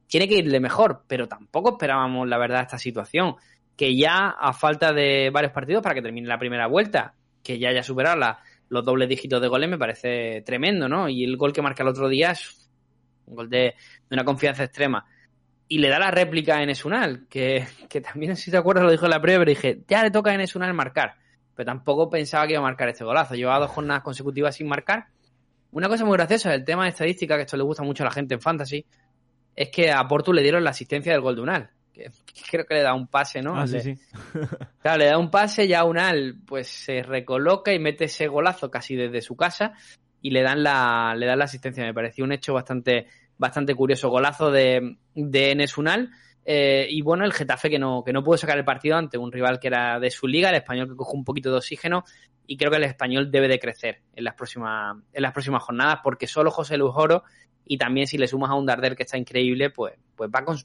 [0.09, 3.37] tiene que irle mejor, pero tampoco esperábamos la verdad esta situación,
[3.77, 7.69] que ya a falta de varios partidos para que termine la primera vuelta, que ya
[7.69, 8.21] haya superado
[8.69, 11.09] los dobles dígitos de goles me parece tremendo, ¿no?
[11.09, 12.69] Y el gol que marca el otro día es
[13.27, 13.75] un gol de,
[14.11, 15.07] una confianza extrema.
[15.69, 19.07] Y le da la réplica a Enesunal, que, que también, si te acuerdas, lo dijo
[19.07, 21.22] en la previa, pero dije, ya le toca a Enesunal marcar.
[21.55, 23.35] Pero tampoco pensaba que iba a marcar este golazo.
[23.35, 25.07] Llevaba dos jornadas consecutivas sin marcar.
[25.71, 28.13] Una cosa muy graciosa, el tema de estadística, que esto le gusta mucho a la
[28.13, 28.85] gente en Fantasy,
[29.57, 31.71] es que a Portu le dieron la asistencia del gol de Unal.
[31.93, 32.11] Que,
[32.51, 33.59] creo que le da un pase, ¿no?
[33.59, 33.95] Ah, sí, sí.
[34.83, 38.97] claro, le da un pase, ya Unal pues se recoloca y mete ese golazo casi
[38.97, 39.73] desde su casa
[40.21, 41.85] y le dan la, le dan la asistencia.
[41.85, 44.09] Me pareció un hecho bastante, bastante curioso.
[44.09, 46.11] Golazo de, de Enes Unal.
[46.45, 49.31] Eh, y bueno, el Getafe que no, que no pudo sacar el partido ante un
[49.31, 52.05] rival que era de su liga, el español que coge un poquito de oxígeno
[52.47, 56.01] y creo que el español debe de crecer en las próximas, en las próximas jornadas
[56.03, 57.23] porque solo José Lujoro
[57.65, 60.57] y también si le sumas a un Darder que está increíble, pues, pues va con,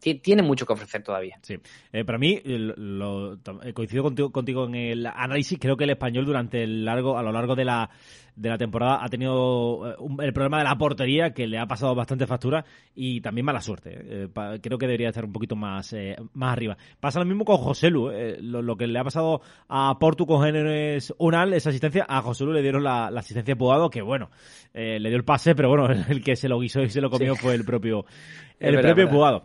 [0.00, 1.38] tiene mucho que ofrecer todavía.
[1.42, 1.56] Sí.
[1.92, 5.58] Eh, para mí, lo, eh, coincido contigo, contigo en el análisis.
[5.58, 7.90] Creo que el español durante el largo, a lo largo de la,
[8.34, 11.94] de la temporada ha tenido eh, el problema de la portería que le ha pasado
[11.94, 14.30] bastante factura y también mala suerte.
[14.62, 15.94] creo que debería estar un poquito más,
[16.32, 16.78] más arriba.
[16.98, 18.10] Pasa lo mismo con José Lu.
[18.40, 22.52] Lo, que le ha pasado a Portu con Géneres Unal, esa asistencia, a José Lu
[22.52, 24.30] le dieron la, asistencia Pugado, que bueno,
[24.72, 27.34] le dio el pase, pero bueno, el, que se lo guisó y se lo comió
[27.36, 28.06] fue el propio,
[28.58, 29.42] el propio Pugado.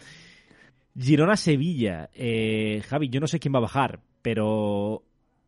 [0.98, 2.10] Girona-Sevilla.
[2.14, 5.04] Eh, Javi, yo no sé quién va a bajar, pero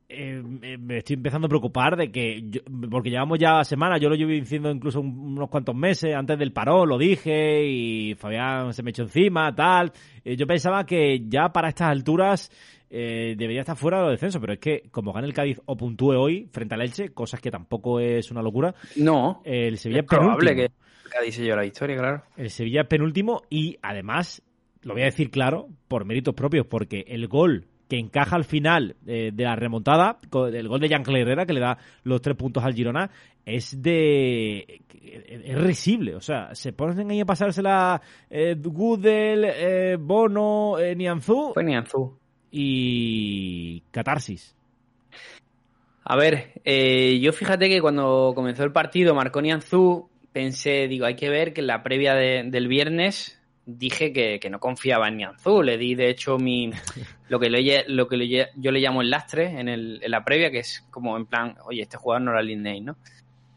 [0.10, 4.32] eh, me estoy empezando a preocupar de que, porque llevamos ya semanas, yo lo llevo
[4.32, 9.04] diciendo incluso unos cuantos meses, antes del parón lo dije y Fabián se me echó
[9.04, 9.92] encima, tal.
[10.24, 12.52] Eh, yo pensaba que ya para estas alturas
[12.90, 16.14] debería estar fuera de los descensos, pero es que como gana el Cádiz o puntúe
[16.14, 18.74] hoy frente al Elche, cosas que tampoco es una locura.
[18.96, 19.42] No.
[19.44, 20.72] El Sevilla es probable que el
[21.10, 22.24] Cádiz se lleve la historia, claro.
[22.38, 24.42] El Sevilla es penúltimo y además
[24.84, 28.96] lo voy a decir claro, por méritos propios, porque el gol que encaja al final
[29.06, 30.20] eh, de la remontada,
[30.52, 33.10] el gol de Jan Herrera, que le da los tres puntos al Girona,
[33.48, 34.82] es de.
[35.02, 36.16] es risible.
[36.16, 41.52] O sea, se ponen ahí a pasársela eh, Gudel, eh, Bono, eh, Nianzú.
[41.54, 42.18] Fue Nianzú.
[42.52, 43.82] Y.
[43.92, 44.54] Catarsis.
[46.10, 51.30] A ver, yo fíjate que cuando comenzó el partido, marcó Nianzú, pensé, digo, hay que
[51.30, 55.62] ver que en la previa del viernes dije que, no confiaba en Nianzú.
[55.62, 56.72] Le di, de hecho, mi
[57.30, 60.50] lo que, le, lo que yo le llamo el lastre en, el, en la previa,
[60.50, 62.98] que es como en plan, oye, este jugador no era Lindney, ¿no?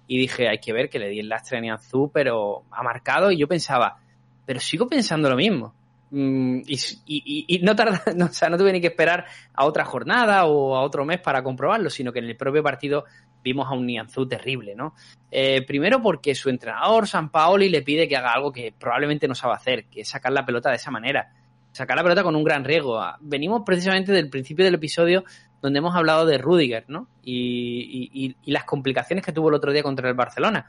[0.07, 3.31] Y dije, hay que ver que le di el lastre a Nianzú, pero ha marcado
[3.31, 3.99] y yo pensaba,
[4.45, 5.73] pero sigo pensando lo mismo.
[6.11, 10.47] Mm, y, no tarda, no, o sea, no tuve ni que esperar a otra jornada
[10.47, 13.05] o a otro mes para comprobarlo, sino que en el propio partido
[13.43, 14.95] vimos a un Nianzú terrible, ¿no?
[15.31, 19.35] Eh, primero porque su entrenador, San Paoli, le pide que haga algo que probablemente no
[19.35, 21.33] sabe hacer, que es sacar la pelota de esa manera.
[21.73, 22.99] Sacar la pelota con un gran riesgo.
[22.99, 25.25] Ah, venimos precisamente del principio del episodio
[25.63, 27.09] donde hemos hablado de Rudiger, ¿no?
[27.23, 30.69] Y, las complicaciones que tuvo el otro día contra el Barcelona.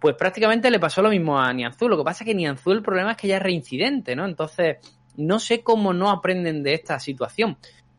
[0.00, 1.88] Pues prácticamente le pasó lo mismo a Nianzú.
[1.88, 4.26] Lo que pasa es que Nianzú el problema es que ya es reincidente, ¿no?
[4.26, 4.76] Entonces,
[5.16, 7.56] no sé cómo no aprenden de esta situación.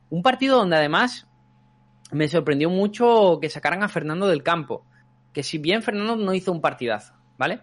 [0.09, 1.26] Un partido donde además
[2.11, 4.85] me sorprendió mucho que sacaran a Fernando del campo.
[5.33, 7.59] Que si bien Fernando no hizo un partidazo, ¿vale?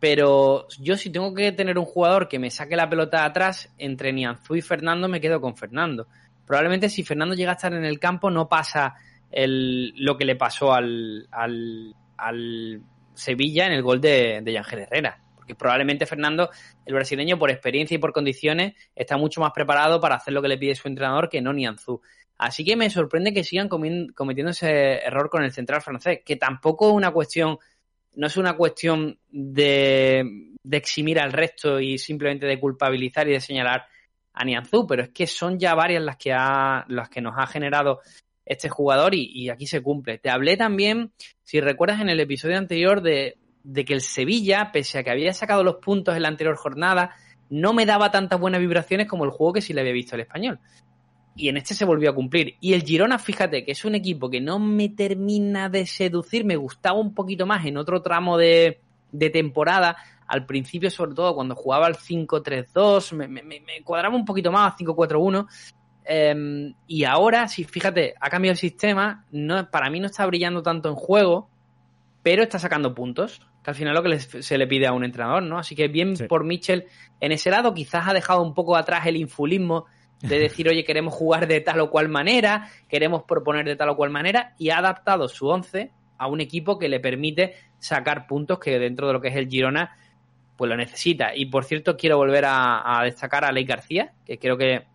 [0.00, 4.12] Pero yo si tengo que tener un jugador que me saque la pelota atrás, entre
[4.12, 6.08] Nianzú y Fernando me quedo con Fernando.
[6.46, 8.94] Probablemente si Fernando llega a estar en el campo no pasa
[9.30, 12.82] el, lo que le pasó al, al, al
[13.14, 15.20] Sevilla en el gol de, de Yangel Herrera.
[15.34, 16.50] Porque probablemente Fernando,
[16.84, 20.48] el brasileño, por experiencia y por condiciones, está mucho más preparado para hacer lo que
[20.48, 22.00] le pide su entrenador que no Nianzú.
[22.38, 26.88] Así que me sorprende que sigan cometiendo ese error con el central francés, que tampoco
[26.88, 27.58] es una cuestión,
[28.14, 33.86] no es una cuestión de, eximir al resto y simplemente de culpabilizar y de señalar
[34.32, 37.46] a Nianzú, pero es que son ya varias las que, ha, las que nos ha
[37.46, 38.00] generado
[38.44, 40.18] este jugador y, aquí se cumple.
[40.18, 41.12] Te hablé también,
[41.44, 45.32] si recuerdas en el episodio anterior, de, de que el Sevilla, pese a que había
[45.32, 47.14] sacado los puntos en la anterior jornada,
[47.48, 50.22] no me daba tantas buenas vibraciones como el juego que sí le había visto el
[50.22, 50.58] español
[51.36, 52.56] y en este se volvió a cumplir.
[52.60, 56.56] Y el Girona, fíjate que es un equipo que no me termina de seducir, me
[56.56, 58.80] gustaba un poquito más en otro tramo de,
[59.32, 64.50] temporada, al principio sobre todo cuando jugaba al 5-3-2, me, me, me, cuadraba un poquito
[64.52, 65.46] más a 5-4-1.
[66.04, 70.62] Em, y ahora, sí, fíjate, ha cambiado el sistema, no, para mí no está brillando
[70.62, 71.48] tanto en juego,
[72.22, 73.40] pero está sacando puntos.
[73.62, 75.58] que al final lo que se le pide a un entrenador, ¿no?
[75.58, 76.86] Así que bien por Mitchell
[77.20, 79.86] en ese lado, quizás ha dejado un poco atrás el infulismo
[80.20, 83.96] de decir, oye, queremos jugar de tal o cual manera, queremos proponer de tal o
[83.96, 88.58] cual manera, y ha adaptado su once a un equipo que le permite sacar puntos
[88.58, 89.96] que dentro de lo que es el Girona,
[90.56, 91.34] pues lo necesita.
[91.34, 94.86] Y por cierto, quiero volver a, destacar a Ley García, que creo que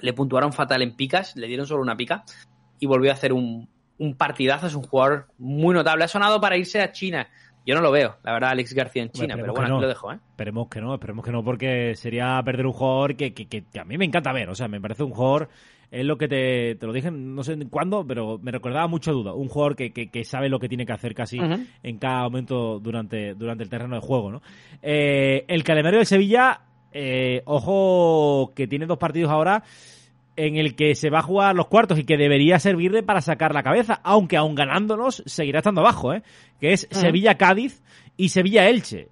[0.00, 2.24] le puntuaron fatal en picas, le dieron solo una pica,
[2.78, 3.68] y volvió a hacer un,
[3.98, 6.04] un partidazo, es un jugador muy notable.
[6.04, 7.28] Ha sonado para irse a China
[7.66, 10.12] yo no lo veo, la verdad, Alex García en China, pero bueno, aquí lo dejo,
[10.12, 10.18] ¿eh?
[10.30, 13.98] Esperemos que no, esperemos que no, porque sería perder un jugador que, que, a mí
[13.98, 14.48] me encanta ver.
[14.48, 15.48] O sea, me parece un jugador,
[15.90, 19.34] es lo que te, te lo dije, no sé cuándo, pero me recordaba mucho duda.
[19.34, 23.34] Un jugador que, que, sabe lo que tiene que hacer casi en cada momento durante,
[23.34, 24.42] durante el terreno de juego, ¿no?
[24.82, 29.62] Eh, el calendario de Sevilla, eh, ojo que tiene dos partidos ahora
[30.46, 33.52] en el que se va a jugar los cuartos y que debería servirle para sacar
[33.52, 36.22] la cabeza, aunque aún ganándonos seguirá estando abajo, ¿eh?
[36.60, 37.82] que es Sevilla-Cádiz
[38.16, 39.08] y Sevilla-Elche.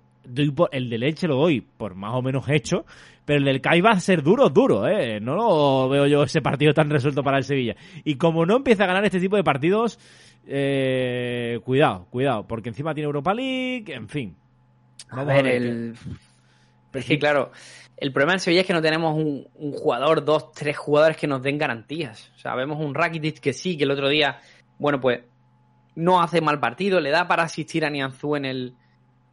[0.72, 2.84] El del Elche lo doy por más o menos hecho,
[3.24, 5.20] pero el del Cádiz va a ser duro, duro, ¿eh?
[5.20, 7.76] No lo veo yo ese partido tan resuelto para el Sevilla.
[8.04, 9.98] Y como no empieza a ganar este tipo de partidos,
[10.46, 14.34] eh, cuidado, cuidado, porque encima tiene Europa League, en fin.
[15.10, 15.94] a ver, el...
[16.92, 17.52] Es que claro,
[17.96, 21.42] el problema en Sevilla es que no tenemos un, jugador, dos, tres jugadores que nos
[21.42, 22.30] den garantías.
[22.36, 24.38] O sea, vemos un Rakitic que sí, que el otro día,
[24.78, 25.20] bueno, pues
[25.96, 28.74] no hace mal partido, le da para asistir a Nianzú en el,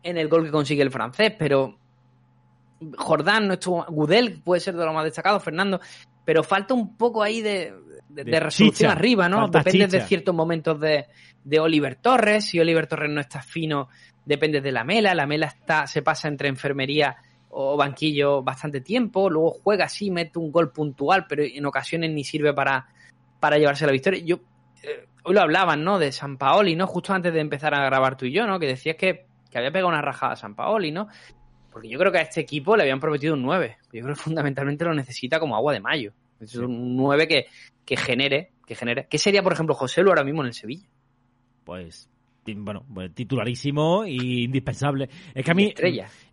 [0.02, 1.78] en el gol que consigue el francés, pero
[2.98, 5.80] Jordán no estuvo, Gudel puede ser de lo más destacado, Fernando,
[6.26, 7.72] pero falta un poco ahí de,
[8.10, 9.48] resolución arriba, ¿no?
[9.48, 11.06] Depende de ciertos momentos de,
[11.44, 13.90] de Oliver Torres, si Oliver Torres no está fino,
[14.26, 17.16] depende de la Mela, la Mela está, se pasa entre enfermería
[17.58, 22.26] o banquillo bastante tiempo, luego juega así, mete un gol puntual, pero en ocasiones ni
[22.26, 22.88] sirve para,
[23.40, 24.22] para llevarse la victoria.
[24.26, 24.42] Yo
[24.84, 25.98] eh, hoy lo hablaban, ¿no?
[25.98, 26.86] De San Paoli, ¿no?
[26.86, 28.60] Justo antes de empezar a grabar tú y yo, ¿no?
[28.60, 31.08] Que decías que, había pegado una rajada a San Paoli, ¿no?
[31.72, 33.78] Porque yo creo que a este equipo le habían prometido un 9.
[33.94, 36.12] Yo creo que fundamentalmente lo necesita como agua de mayo.
[36.42, 37.46] Es un 9 que,
[37.86, 39.08] que genere, que genere.
[39.10, 40.90] ¿Qué sería, por ejemplo, José Lu ahora mismo en el Sevilla?
[41.64, 42.10] Pues
[42.54, 45.10] bueno, pues, titularísimo y indispensable.
[45.34, 45.74] Es que a mí,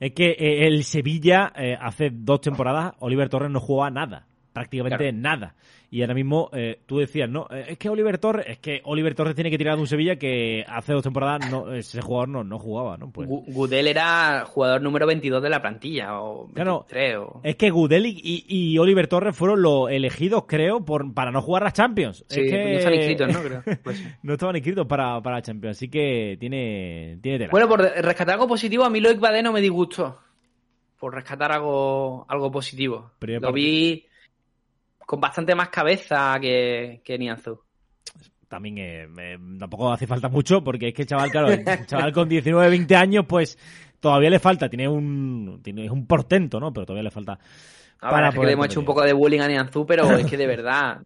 [0.01, 5.13] es que eh, el Sevilla eh, hace dos temporadas, Oliver Torres no jugaba nada, prácticamente
[5.13, 5.55] nada.
[5.93, 9.15] Y ahora mismo eh, tú decías, no, eh, es que Oliver Torres, es que Oliver
[9.15, 12.45] Torres tiene que tirar de un Sevilla que hace dos temporadas no, ese jugador no,
[12.45, 13.13] no jugaba, ¿no?
[13.13, 13.29] Pues...
[13.29, 19.07] Gudel era jugador número 22 de la plantilla, o 23, Es que Gudel y, Oliver
[19.07, 22.25] Torres fueron los elegidos, creo, por, para no jugar las Champions.
[22.27, 22.65] Sí, es que...
[22.65, 23.43] no estaban inscritos, ¿no?
[23.43, 23.63] Creo.
[23.85, 27.51] Pues no estaban inscritos para, para Champions, así que tiene, tiene tela.
[27.51, 30.19] Bueno, por rescatar algo positivo, a mí Loic Badé no me disgustó.
[30.99, 33.11] Por rescatar algo, algo positivo.
[33.21, 34.07] Lo vi
[35.13, 37.61] con bastante más cabeza que, que Nianzú.
[38.49, 42.31] También eh, tampoco hace falta mucho porque es que el chaval, claro, el chaval con
[42.31, 43.59] 19, 20 años, pues
[44.01, 46.73] todavía le falta, tiene un, tiene un portento, ¿no?
[46.73, 47.39] Pero todavía le falta
[48.01, 50.39] Ahora es que le hemos hecho un poco de bullying a Nianzú, pero es que
[50.39, 51.03] de verdad.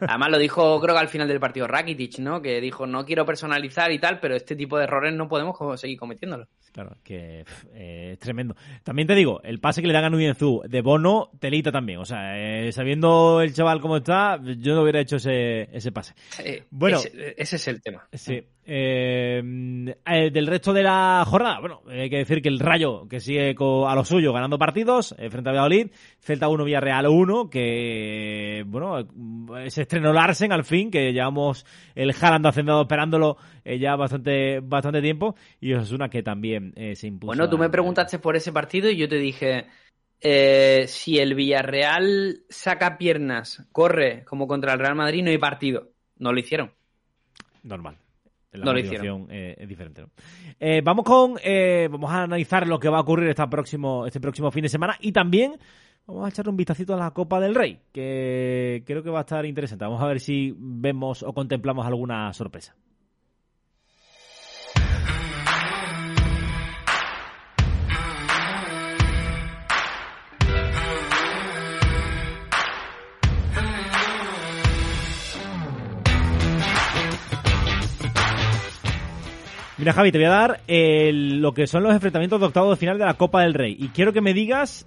[0.00, 2.42] Además lo dijo creo que al final del partido Rakitic, ¿no?
[2.42, 5.96] Que dijo, no quiero personalizar y tal, pero este tipo de errores no podemos seguir
[5.96, 6.48] cometiéndolos.
[6.74, 8.56] Claro, que eh, es tremendo.
[8.82, 12.00] También te digo, el pase que le dan a Nianzú de Bono, telita también.
[12.00, 16.14] O sea, eh, sabiendo el chaval cómo está, yo no hubiera hecho ese, ese pase.
[16.72, 18.08] bueno, ese, ese, es el tema.
[18.12, 18.42] Sí.
[18.66, 19.42] Eh,
[20.06, 23.50] eh, del resto de la jornada, bueno, hay que decir que el Rayo, que sigue
[23.50, 29.06] a lo suyo ganando partidos, eh, frente a Valladolid, Celta 1, Villarreal 1, que, bueno,
[29.68, 35.34] se estrenó Larsen al fin, que llevamos el Haaland hacendado esperándolo ya bastante, bastante tiempo,
[35.60, 37.28] y es una que también se impuso.
[37.28, 39.66] Bueno, tú me preguntaste por ese partido y yo te dije,
[40.20, 45.90] si el Villarreal saca piernas, corre como contra el Real Madrid, no hay partido.
[46.16, 46.72] No lo hicieron.
[47.62, 47.96] Normal
[48.58, 50.04] la no eh, es diferente.
[50.60, 54.20] Eh, vamos con, eh, vamos a analizar lo que va a ocurrir este próximo, este
[54.20, 55.56] próximo fin de semana y también
[56.06, 59.22] vamos a echarle un vistacito a la Copa del Rey, que creo que va a
[59.22, 59.84] estar interesante.
[59.84, 62.76] Vamos a ver si vemos o contemplamos alguna sorpresa.
[79.84, 82.96] Mira, Javi, te voy a dar lo que son los enfrentamientos de octavo de final
[82.96, 83.76] de la Copa del Rey.
[83.78, 84.86] Y quiero que me digas.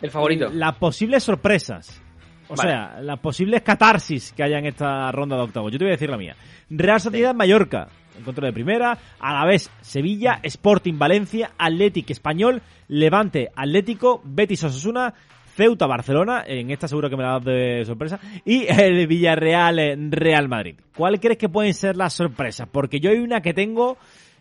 [0.00, 0.48] El favorito.
[0.48, 2.00] Las posibles sorpresas.
[2.46, 5.70] O sea, las posibles catarsis que haya en esta ronda de octavo.
[5.70, 6.36] Yo te voy a decir la mía.
[6.70, 8.96] Real Sociedad Mallorca, encuentro de primera.
[9.18, 15.14] A la vez, Sevilla, Sporting Valencia, Athletic Español, Levante Atlético, Betis Osasuna,
[15.56, 20.48] Ceuta Barcelona, en esta seguro que me la das de sorpresa, y el Villarreal Real
[20.48, 20.76] Madrid.
[20.96, 22.68] ¿Cuál crees que pueden ser las sorpresas?
[22.70, 23.98] Porque yo hay una que tengo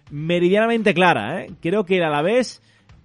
[0.09, 1.51] meridianamente clara, ¿eh?
[1.61, 2.61] Creo que el Alavés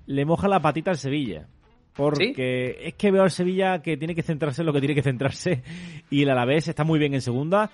[0.06, 1.46] le moja la patita al Sevilla.
[1.94, 5.02] Porque es que veo al Sevilla que tiene que centrarse en lo que tiene que
[5.02, 5.62] centrarse
[6.10, 7.70] y el Alavés está muy bien en segunda.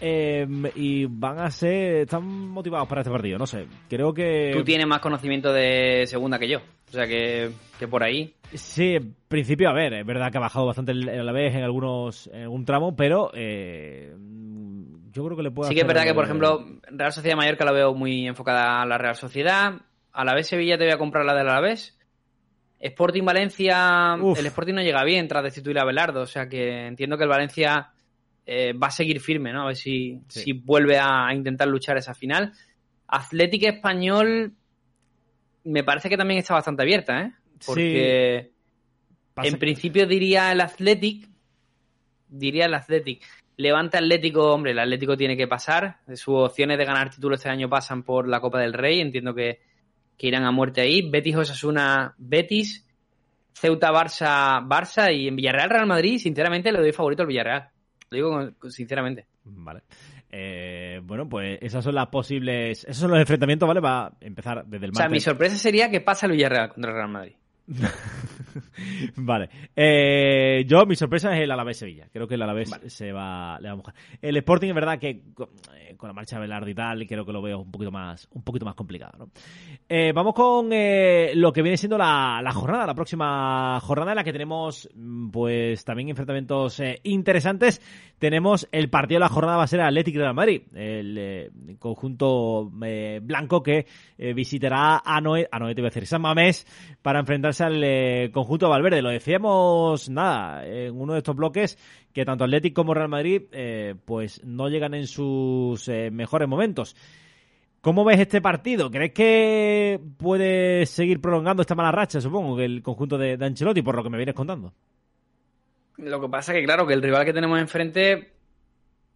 [0.00, 4.52] Em, y van a ser, están motivados para este partido, no sé, creo que...
[4.52, 7.50] Tú tienes más conocimiento de segunda que yo, o sea que,
[7.80, 8.32] que por ahí...
[8.54, 11.64] Sí, en principio, a ver, es verdad que ha bajado bastante el, el Alavés en
[11.64, 14.14] algunos, en algún tramo, pero eh,
[15.18, 17.64] yo creo que le puede Sí que es verdad que, por ejemplo, Real Sociedad Mallorca
[17.64, 19.72] la veo muy enfocada a la Real Sociedad,
[20.12, 21.98] a la vez Sevilla te voy a comprar la del Alavés,
[22.78, 27.18] Sporting Valencia, el Sporting no llega bien tras destituir a Belardo, o sea que entiendo
[27.18, 27.90] que el Valencia
[28.46, 29.62] eh, va a seguir firme, ¿no?
[29.62, 32.52] A ver si, si vuelve a intentar luchar esa final.
[33.08, 34.52] Atlético Español
[35.64, 37.32] me parece que también está bastante abierta, ¿eh?
[37.66, 38.52] Porque
[39.42, 41.28] en principio diría el Athletic,
[42.28, 43.26] diría el Athletic,
[43.58, 47.68] Levante Atlético, hombre, el Atlético tiene que pasar, sus opciones de ganar título este año
[47.68, 49.60] pasan por la Copa del Rey, entiendo que
[50.18, 51.08] que irán a muerte ahí.
[51.08, 52.84] Betis Osasuna Betis,
[53.52, 57.70] Ceuta Barça Barça y en Villarreal Real Madrid, sinceramente le doy favorito al Villarreal.
[58.10, 59.26] Lo digo sinceramente.
[59.44, 59.82] Vale.
[60.30, 62.84] Eh, bueno, pues esas son las posibles.
[62.84, 63.80] Esos son los enfrentamientos, ¿vale?
[63.80, 64.98] Va a empezar desde el martes.
[64.98, 67.34] O sea, mi sorpresa sería que pasa el Villarreal contra el Real Madrid.
[69.16, 69.50] vale.
[69.76, 72.08] Eh, yo, mi sorpresa es el Alavés Sevilla.
[72.10, 73.94] Creo que el Alavés se va, le va a mojar.
[74.22, 77.32] El Sporting es verdad que eh, con, la marcha de Velarde y tal, creo que
[77.32, 79.28] lo veo un poquito más, un poquito más complicado.
[79.88, 84.32] Eh, vamos con lo que viene siendo la, jornada, la próxima jornada en la que
[84.32, 87.82] tenemos mm, pues también enfrentamientos interesantes.
[88.18, 93.62] Tenemos el partido de la jornada va a ser Atlético de Madrid, el conjunto blanco
[93.62, 93.86] que
[94.34, 96.66] visitará a Noé, a Noé te voy a decir, San Mamés
[97.02, 99.02] para enfrentarse al eh, conjunto Valverde.
[99.02, 101.78] Lo decíamos, nada, en uno de estos bloques
[102.12, 106.96] que tanto Atlético como Real Madrid eh, pues no llegan en sus eh, mejores momentos.
[107.80, 108.90] ¿Cómo ves este partido?
[108.90, 113.94] ¿Crees que puede seguir prolongando esta mala racha, supongo, que el conjunto de, Ancelotti, por
[113.94, 114.72] lo que me vienes contando?
[115.96, 118.32] Lo que pasa es que, claro, que el rival que tenemos enfrente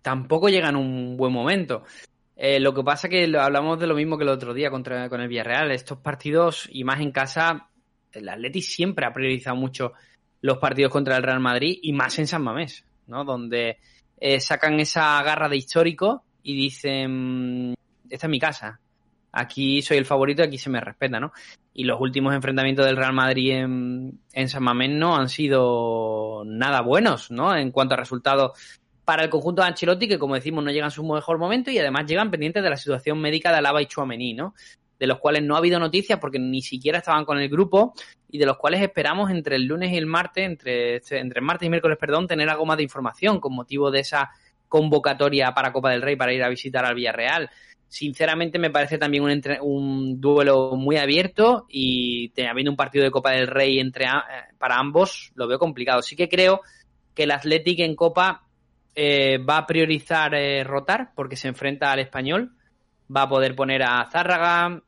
[0.00, 1.82] tampoco llega en un buen momento.
[2.36, 5.20] lo que pasa es que hablamos de lo mismo que el otro día contra, con
[5.20, 5.72] el Villarreal.
[5.72, 7.68] Estos partidos, y más en casa,
[8.12, 9.92] el Atleti siempre ha priorizado mucho
[10.40, 13.24] los partidos contra el Real Madrid y más en San Mamés, ¿no?
[13.24, 13.78] Donde
[14.18, 17.74] eh, sacan esa garra de histórico y dicen,
[18.10, 18.80] esta es mi casa,
[19.32, 21.32] aquí soy el favorito, aquí se me respeta, ¿no?
[21.72, 27.30] Y los últimos enfrentamientos del Real Madrid en, San Mamés no han sido nada buenos,
[27.30, 27.56] ¿no?
[27.56, 28.58] En cuanto a resultados
[29.04, 31.78] para el conjunto de Ancelotti, que como decimos no llegan en su mejor momento y
[31.78, 34.54] además llegan pendientes de la situación médica de Alaba y Chuamení, ¿no?
[35.02, 37.92] De los cuales no ha habido noticias porque ni siquiera estaban con el grupo
[38.30, 41.70] y de los cuales esperamos entre el lunes y el martes, entre, entre martes y
[41.70, 44.30] miércoles, perdón, tener algo más de información con motivo de esa
[44.68, 47.50] convocatoria para Copa del Rey para ir a visitar al Villarreal.
[47.88, 53.32] Sinceramente me parece también un, un duelo muy abierto y habiendo un partido de Copa
[53.32, 54.08] del Rey entre, eh,
[54.56, 56.00] para ambos lo veo complicado.
[56.00, 56.60] Sí que creo
[57.12, 58.46] que el Athletic en Copa
[58.94, 62.52] eh, va a priorizar eh, rotar porque se enfrenta al español.
[63.14, 64.80] Va a poder poner a Zárraga,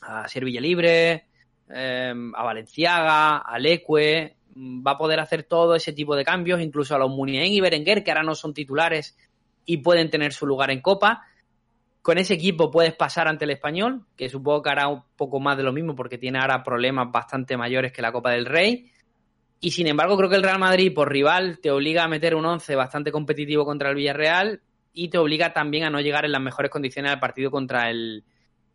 [0.00, 1.26] a Servilla Libre,
[1.68, 6.94] em, a Valenciaga, a Leque, va a poder hacer todo ese tipo de cambios, incluso
[6.94, 9.16] a los Muniain y Berenguer, que ahora no son titulares
[9.64, 11.22] y pueden tener su lugar en Copa.
[12.02, 15.56] Con ese equipo puedes pasar ante el español, que supongo que hará un poco más
[15.56, 18.90] de lo mismo porque tiene ahora problemas bastante mayores que la Copa del Rey.
[19.60, 22.46] Y sin embargo, creo que el Real Madrid, por rival, te obliga a meter un
[22.46, 24.62] 11 bastante competitivo contra el Villarreal
[24.94, 28.24] y te obliga también a no llegar en las mejores condiciones al partido contra el,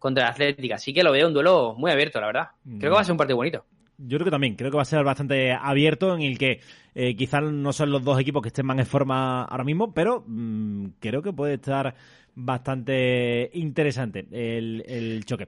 [0.05, 0.75] contra la Atlética.
[0.75, 2.47] Así que lo veo un duelo muy abierto, la verdad.
[2.63, 3.65] Creo que va a ser un partido bonito.
[3.97, 6.59] Yo creo que también, creo que va a ser bastante abierto en el que
[6.93, 10.23] eh, quizás no son los dos equipos que estén más en forma ahora mismo, pero
[10.27, 11.95] mm, creo que puede estar
[12.35, 15.47] bastante interesante el, choque.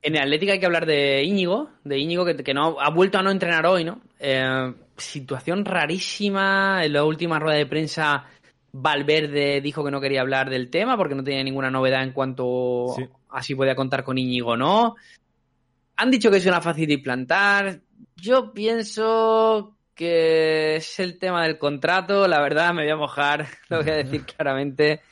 [0.00, 3.22] En el Atlético hay que hablar de Íñigo, de Íñigo que, no ha vuelto a
[3.22, 4.00] no entrenar hoy, ¿no?
[4.18, 8.24] Eh, situación rarísima en la última rueda de prensa
[8.72, 12.94] Valverde dijo que no quería hablar del tema porque no tenía ninguna novedad en cuanto
[13.42, 14.96] si podía contar con Íñigo o no.
[15.96, 17.80] Han dicho que es una fácil de implantar.
[18.16, 22.26] Yo pienso que es el tema del contrato.
[22.26, 25.02] La verdad, me voy a mojar, lo voy a decir claramente.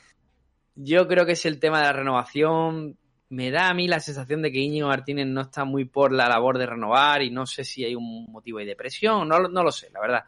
[0.75, 2.97] Yo creo que es el tema de la renovación.
[3.29, 6.27] Me da a mí la sensación de que Íñigo Martínez no está muy por la
[6.27, 9.27] labor de renovar y no sé si hay un motivo de depresión.
[9.27, 10.23] No, no lo sé, la verdad.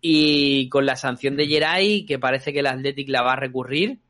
[0.00, 4.00] Y con la sanción de Geray, que parece que el Athletic la va a recurrir,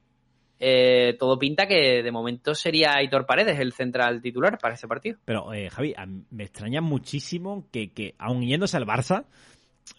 [0.59, 5.19] eh, todo pinta que de momento sería Aitor Paredes el central titular para ese partido.
[5.25, 5.95] Pero, eh, Javi,
[6.31, 9.25] me extraña muchísimo que, que aun yéndose al Barça,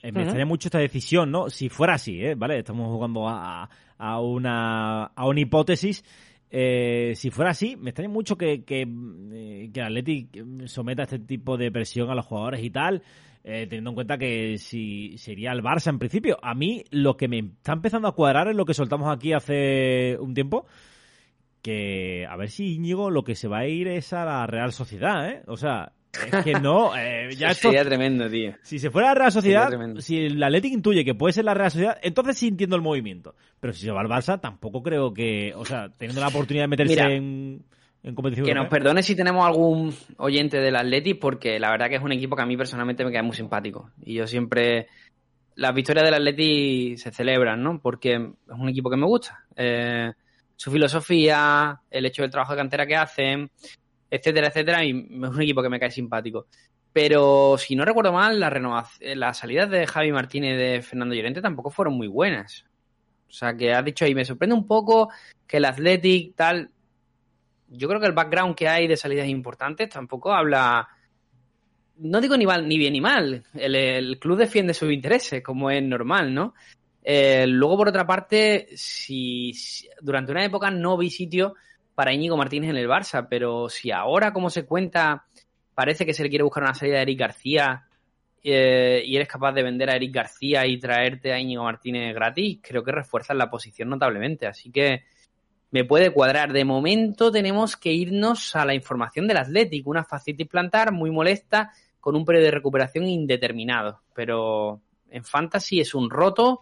[0.01, 1.49] eh, me extraña mucho esta decisión, ¿no?
[1.49, 2.35] Si fuera así, ¿eh?
[2.35, 2.59] ¿Vale?
[2.59, 6.03] Estamos jugando a, a, una, a una hipótesis.
[6.49, 8.87] Eh, si fuera así, me extraña mucho que, que,
[9.73, 13.03] que el Athletic someta este tipo de presión a los jugadores y tal,
[13.49, 16.37] eh, teniendo en cuenta que si sería el Barça en principio.
[16.41, 20.17] A mí lo que me está empezando a cuadrar es lo que soltamos aquí hace
[20.19, 20.65] un tiempo,
[21.61, 24.73] que a ver si Íñigo lo que se va a ir es a la Real
[24.73, 25.43] Sociedad, ¿eh?
[25.47, 28.53] O sea, es que no, eh, ya esto, Sería tremendo, tío.
[28.63, 29.69] si se fuera la Real Sociedad,
[29.99, 33.33] si el Athletic intuye que puede ser la Real Sociedad, entonces sí entiendo el movimiento.
[33.61, 36.67] Pero si se va al Barça, tampoco creo que, o sea, teniendo la oportunidad de
[36.67, 37.63] meterse Mira, en,
[38.03, 41.95] en competición Que nos perdone si tenemos algún oyente del Atleti, porque la verdad que
[41.95, 43.91] es un equipo que a mí personalmente me queda muy simpático.
[44.03, 44.87] Y yo siempre.
[45.55, 47.79] Las victorias del Atleti se celebran, ¿no?
[47.81, 49.43] Porque es un equipo que me gusta.
[49.55, 50.11] Eh,
[50.55, 53.49] su filosofía, el hecho del trabajo de cantera que hacen,
[54.09, 54.85] etcétera, etcétera.
[54.85, 56.45] Y es un equipo que me cae simpático.
[56.93, 61.15] Pero si no recuerdo mal, la eh, las salidas de Javi Martínez y de Fernando
[61.15, 62.65] Llorente tampoco fueron muy buenas.
[63.29, 65.09] O sea, que has dicho ahí, me sorprende un poco
[65.45, 66.71] que el Athletic tal.
[67.69, 70.87] Yo creo que el background que hay de salidas importantes tampoco habla.
[71.97, 73.43] No digo ni, mal, ni bien ni mal.
[73.53, 76.53] El, club defiende sus intereses, como es normal, ¿no?
[77.03, 81.55] Eh, luego, por otra parte, si, si- durante una época no vi sitio
[81.95, 85.25] para Íñigo Martínez en el Barça, pero si ahora, como se cuenta,
[85.73, 87.87] parece que se le quiere buscar una salida de Eric García
[88.43, 92.59] eh, y eres capaz de vender a Eric García y traerte a Íñigo Martínez gratis,
[92.61, 94.45] creo que refuerzas la posición notablemente.
[94.45, 95.05] Así que
[95.71, 96.53] me puede cuadrar.
[96.53, 101.71] De momento tenemos que irnos a la información del Athletic, una facitis plantar muy molesta
[101.99, 104.01] con un periodo de recuperación indeterminado.
[104.13, 106.61] Pero en Fantasy es un roto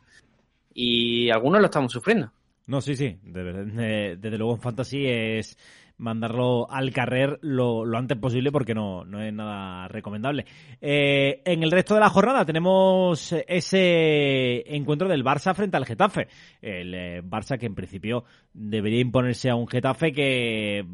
[0.74, 2.32] y algunos lo estamos sufriendo.
[2.68, 3.20] No, sí, sí.
[3.22, 5.58] de verdad, de- desde luego en Fantasy es
[5.98, 10.46] mandarlo al carrer lo, lo antes posible porque no, no es nada recomendable.
[10.82, 16.28] Eh, en el resto de la jornada tenemos ese encuentro del Barça frente al Getafe.
[16.62, 20.86] El eh, Barça que en principio debería imponerse a un Getafe que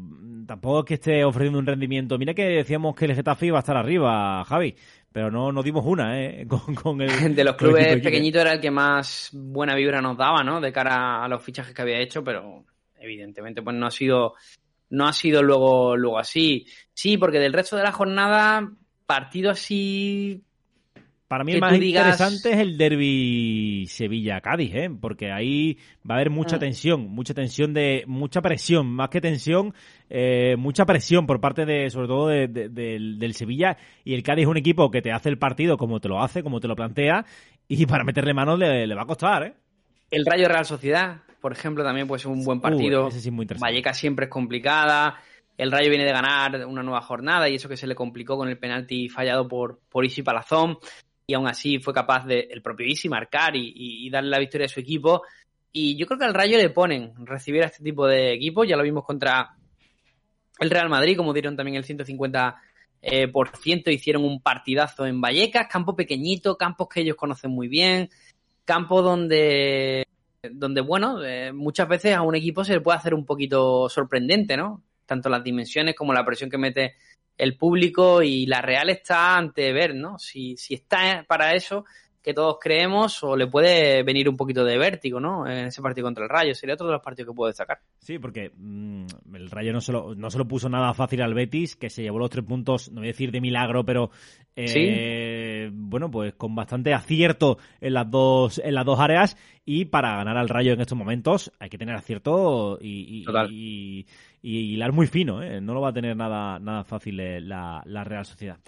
[0.46, 2.18] tampoco es que esté ofreciendo un rendimiento.
[2.18, 4.74] Mira que decíamos que el Getafe iba a estar arriba, Javi.
[5.12, 6.46] Pero no nos dimos una, ¿eh?
[6.48, 10.42] Con, con el, De los clubes pequeñitos era el que más buena vibra nos daba,
[10.42, 10.60] ¿no?
[10.60, 12.64] De cara a los fichajes que había hecho, pero
[12.98, 14.34] evidentemente pues no ha sido
[14.92, 16.66] no ha sido luego luego así.
[16.94, 18.70] Sí, porque del resto de la jornada
[19.06, 20.42] partido así
[21.28, 24.90] Para mí el más digas- interesante es el derby Sevilla-Cádiz, ¿eh?
[25.00, 25.78] porque ahí
[26.08, 26.60] va a haber mucha Mm.
[26.60, 29.72] tensión, mucha tensión de, mucha presión, más que tensión,
[30.10, 34.22] eh, mucha presión por parte de, sobre todo de- de- del, del Sevilla y el
[34.22, 36.68] Cádiz es un equipo que te hace el partido como te lo hace, como te
[36.68, 37.24] lo plantea
[37.66, 39.54] y para meterle manos le, le va a costar, ¿eh?
[40.10, 43.04] el Rayo Real Sociedad, por ejemplo, también puede ser un buen partido.
[43.04, 43.70] Uh, ese sí es muy interesante.
[43.70, 45.18] Vallecas siempre es complicada.
[45.58, 48.48] El Rayo viene de ganar una nueva jornada y eso que se le complicó con
[48.48, 50.78] el penalti fallado por, por Isi Palazón.
[51.26, 54.38] Y aún así fue capaz de el propio Isi marcar y, y- y darle la
[54.38, 55.22] victoria a su equipo.
[55.72, 58.66] Y yo creo que al Rayo le ponen recibir a este tipo de equipos.
[58.66, 59.56] Ya lo vimos contra
[60.58, 62.56] el Real Madrid, como dieron también el 150
[63.02, 67.66] eh, por ciento, hicieron un partidazo en Vallecas, campo pequeñito, campos que ellos conocen muy
[67.68, 68.10] bien,
[68.64, 70.06] campo donde,
[70.50, 74.56] donde bueno, eh, muchas veces a un equipo se le puede hacer un poquito sorprendente,
[74.56, 74.82] ¿no?
[75.06, 76.96] Tanto las dimensiones como la presión que mete
[77.38, 80.18] el público y la Real está ante ver, ¿no?
[80.18, 81.84] Si, si está para eso
[82.22, 85.46] que todos creemos o le puede venir un poquito de vértigo, ¿no?
[85.46, 86.54] En ese partido contra el Rayo.
[86.54, 87.80] Sería otro de los partidos que puedo destacar.
[87.98, 91.34] Sí, porque mm, el Rayo no se, lo, no se lo puso nada fácil al
[91.34, 94.10] Betis, que se llevó los tres puntos, no voy a decir de milagro, pero
[94.54, 100.16] eh, bueno, pues con bastante acierto en las dos en las dos áreas y para
[100.16, 102.88] ganar al Rayo en estos momentos hay que tener acierto y,
[103.20, 104.06] y, y-
[104.44, 105.60] y hilar muy fino, ¿eh?
[105.60, 108.58] no lo va a tener nada nada fácil eh, la, la Real Sociedad.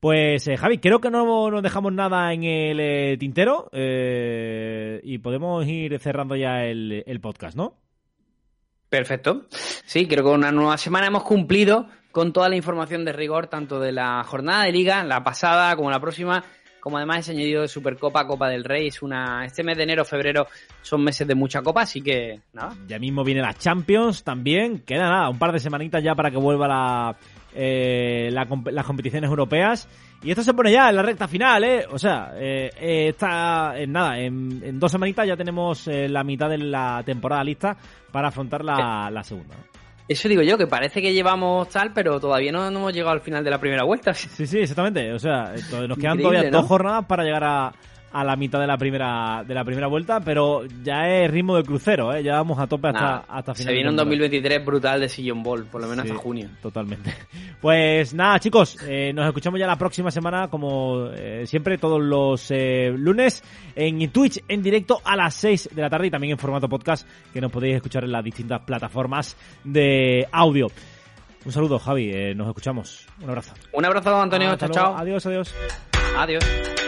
[0.00, 5.18] Pues eh, Javi, creo que no nos dejamos nada en el eh, tintero eh, y
[5.18, 7.76] podemos ir cerrando ya el, el podcast, ¿no?
[8.88, 9.46] Perfecto.
[9.50, 13.78] Sí, creo que una nueva semana hemos cumplido con toda la información de rigor, tanto
[13.78, 16.44] de la jornada de liga, la pasada como la próxima,
[16.80, 18.88] como además ese añadido de Supercopa, Copa del Rey.
[18.88, 20.46] Es una, este mes de enero, febrero
[20.82, 22.74] son meses de mucha copa, así que nada.
[22.86, 24.80] Ya mismo viene la Champions también.
[24.80, 27.16] Queda nada, un par de semanitas ya para que vuelva la,
[27.54, 29.88] eh, la las competiciones europeas.
[30.22, 31.86] Y esto se pone ya en la recta final, ¿eh?
[31.90, 36.22] O sea, eh, eh, está en nada, en, en dos semanitas ya tenemos eh, la
[36.24, 37.76] mitad de la temporada lista
[38.12, 39.56] para afrontar la, la segunda.
[39.56, 39.79] ¿no?
[40.10, 43.20] Eso digo yo, que parece que llevamos tal, pero todavía no, no hemos llegado al
[43.20, 44.12] final de la primera vuelta.
[44.12, 45.12] Sí, sí, exactamente.
[45.12, 46.58] O sea, nos quedan Increíble, todavía ¿no?
[46.58, 47.72] dos jornadas para llegar a,
[48.12, 51.62] a la mitad de la primera de la primera vuelta, pero ya es ritmo de
[51.62, 52.22] crucero, ¿eh?
[52.22, 53.68] ya vamos a tope hasta, Nada, hasta final.
[53.68, 56.48] Se viene un 2023 brutal de Sillon Ball, por lo menos Sí, hasta junio.
[56.60, 57.14] Totalmente.
[57.60, 62.50] Pues nada, chicos, eh, nos escuchamos ya la próxima semana, como eh, siempre, todos los
[62.50, 63.44] eh, lunes
[63.76, 67.06] en Twitch en directo a las 6 de la tarde y también en formato podcast
[67.34, 70.68] que nos podéis escuchar en las distintas plataformas de audio.
[71.44, 73.06] Un saludo, Javi, nos escuchamos.
[73.20, 73.52] Un abrazo.
[73.74, 74.56] Un abrazo, Antonio.
[74.56, 74.96] Chao, chao.
[74.96, 75.54] Adiós, adiós.
[76.16, 76.79] Adiós.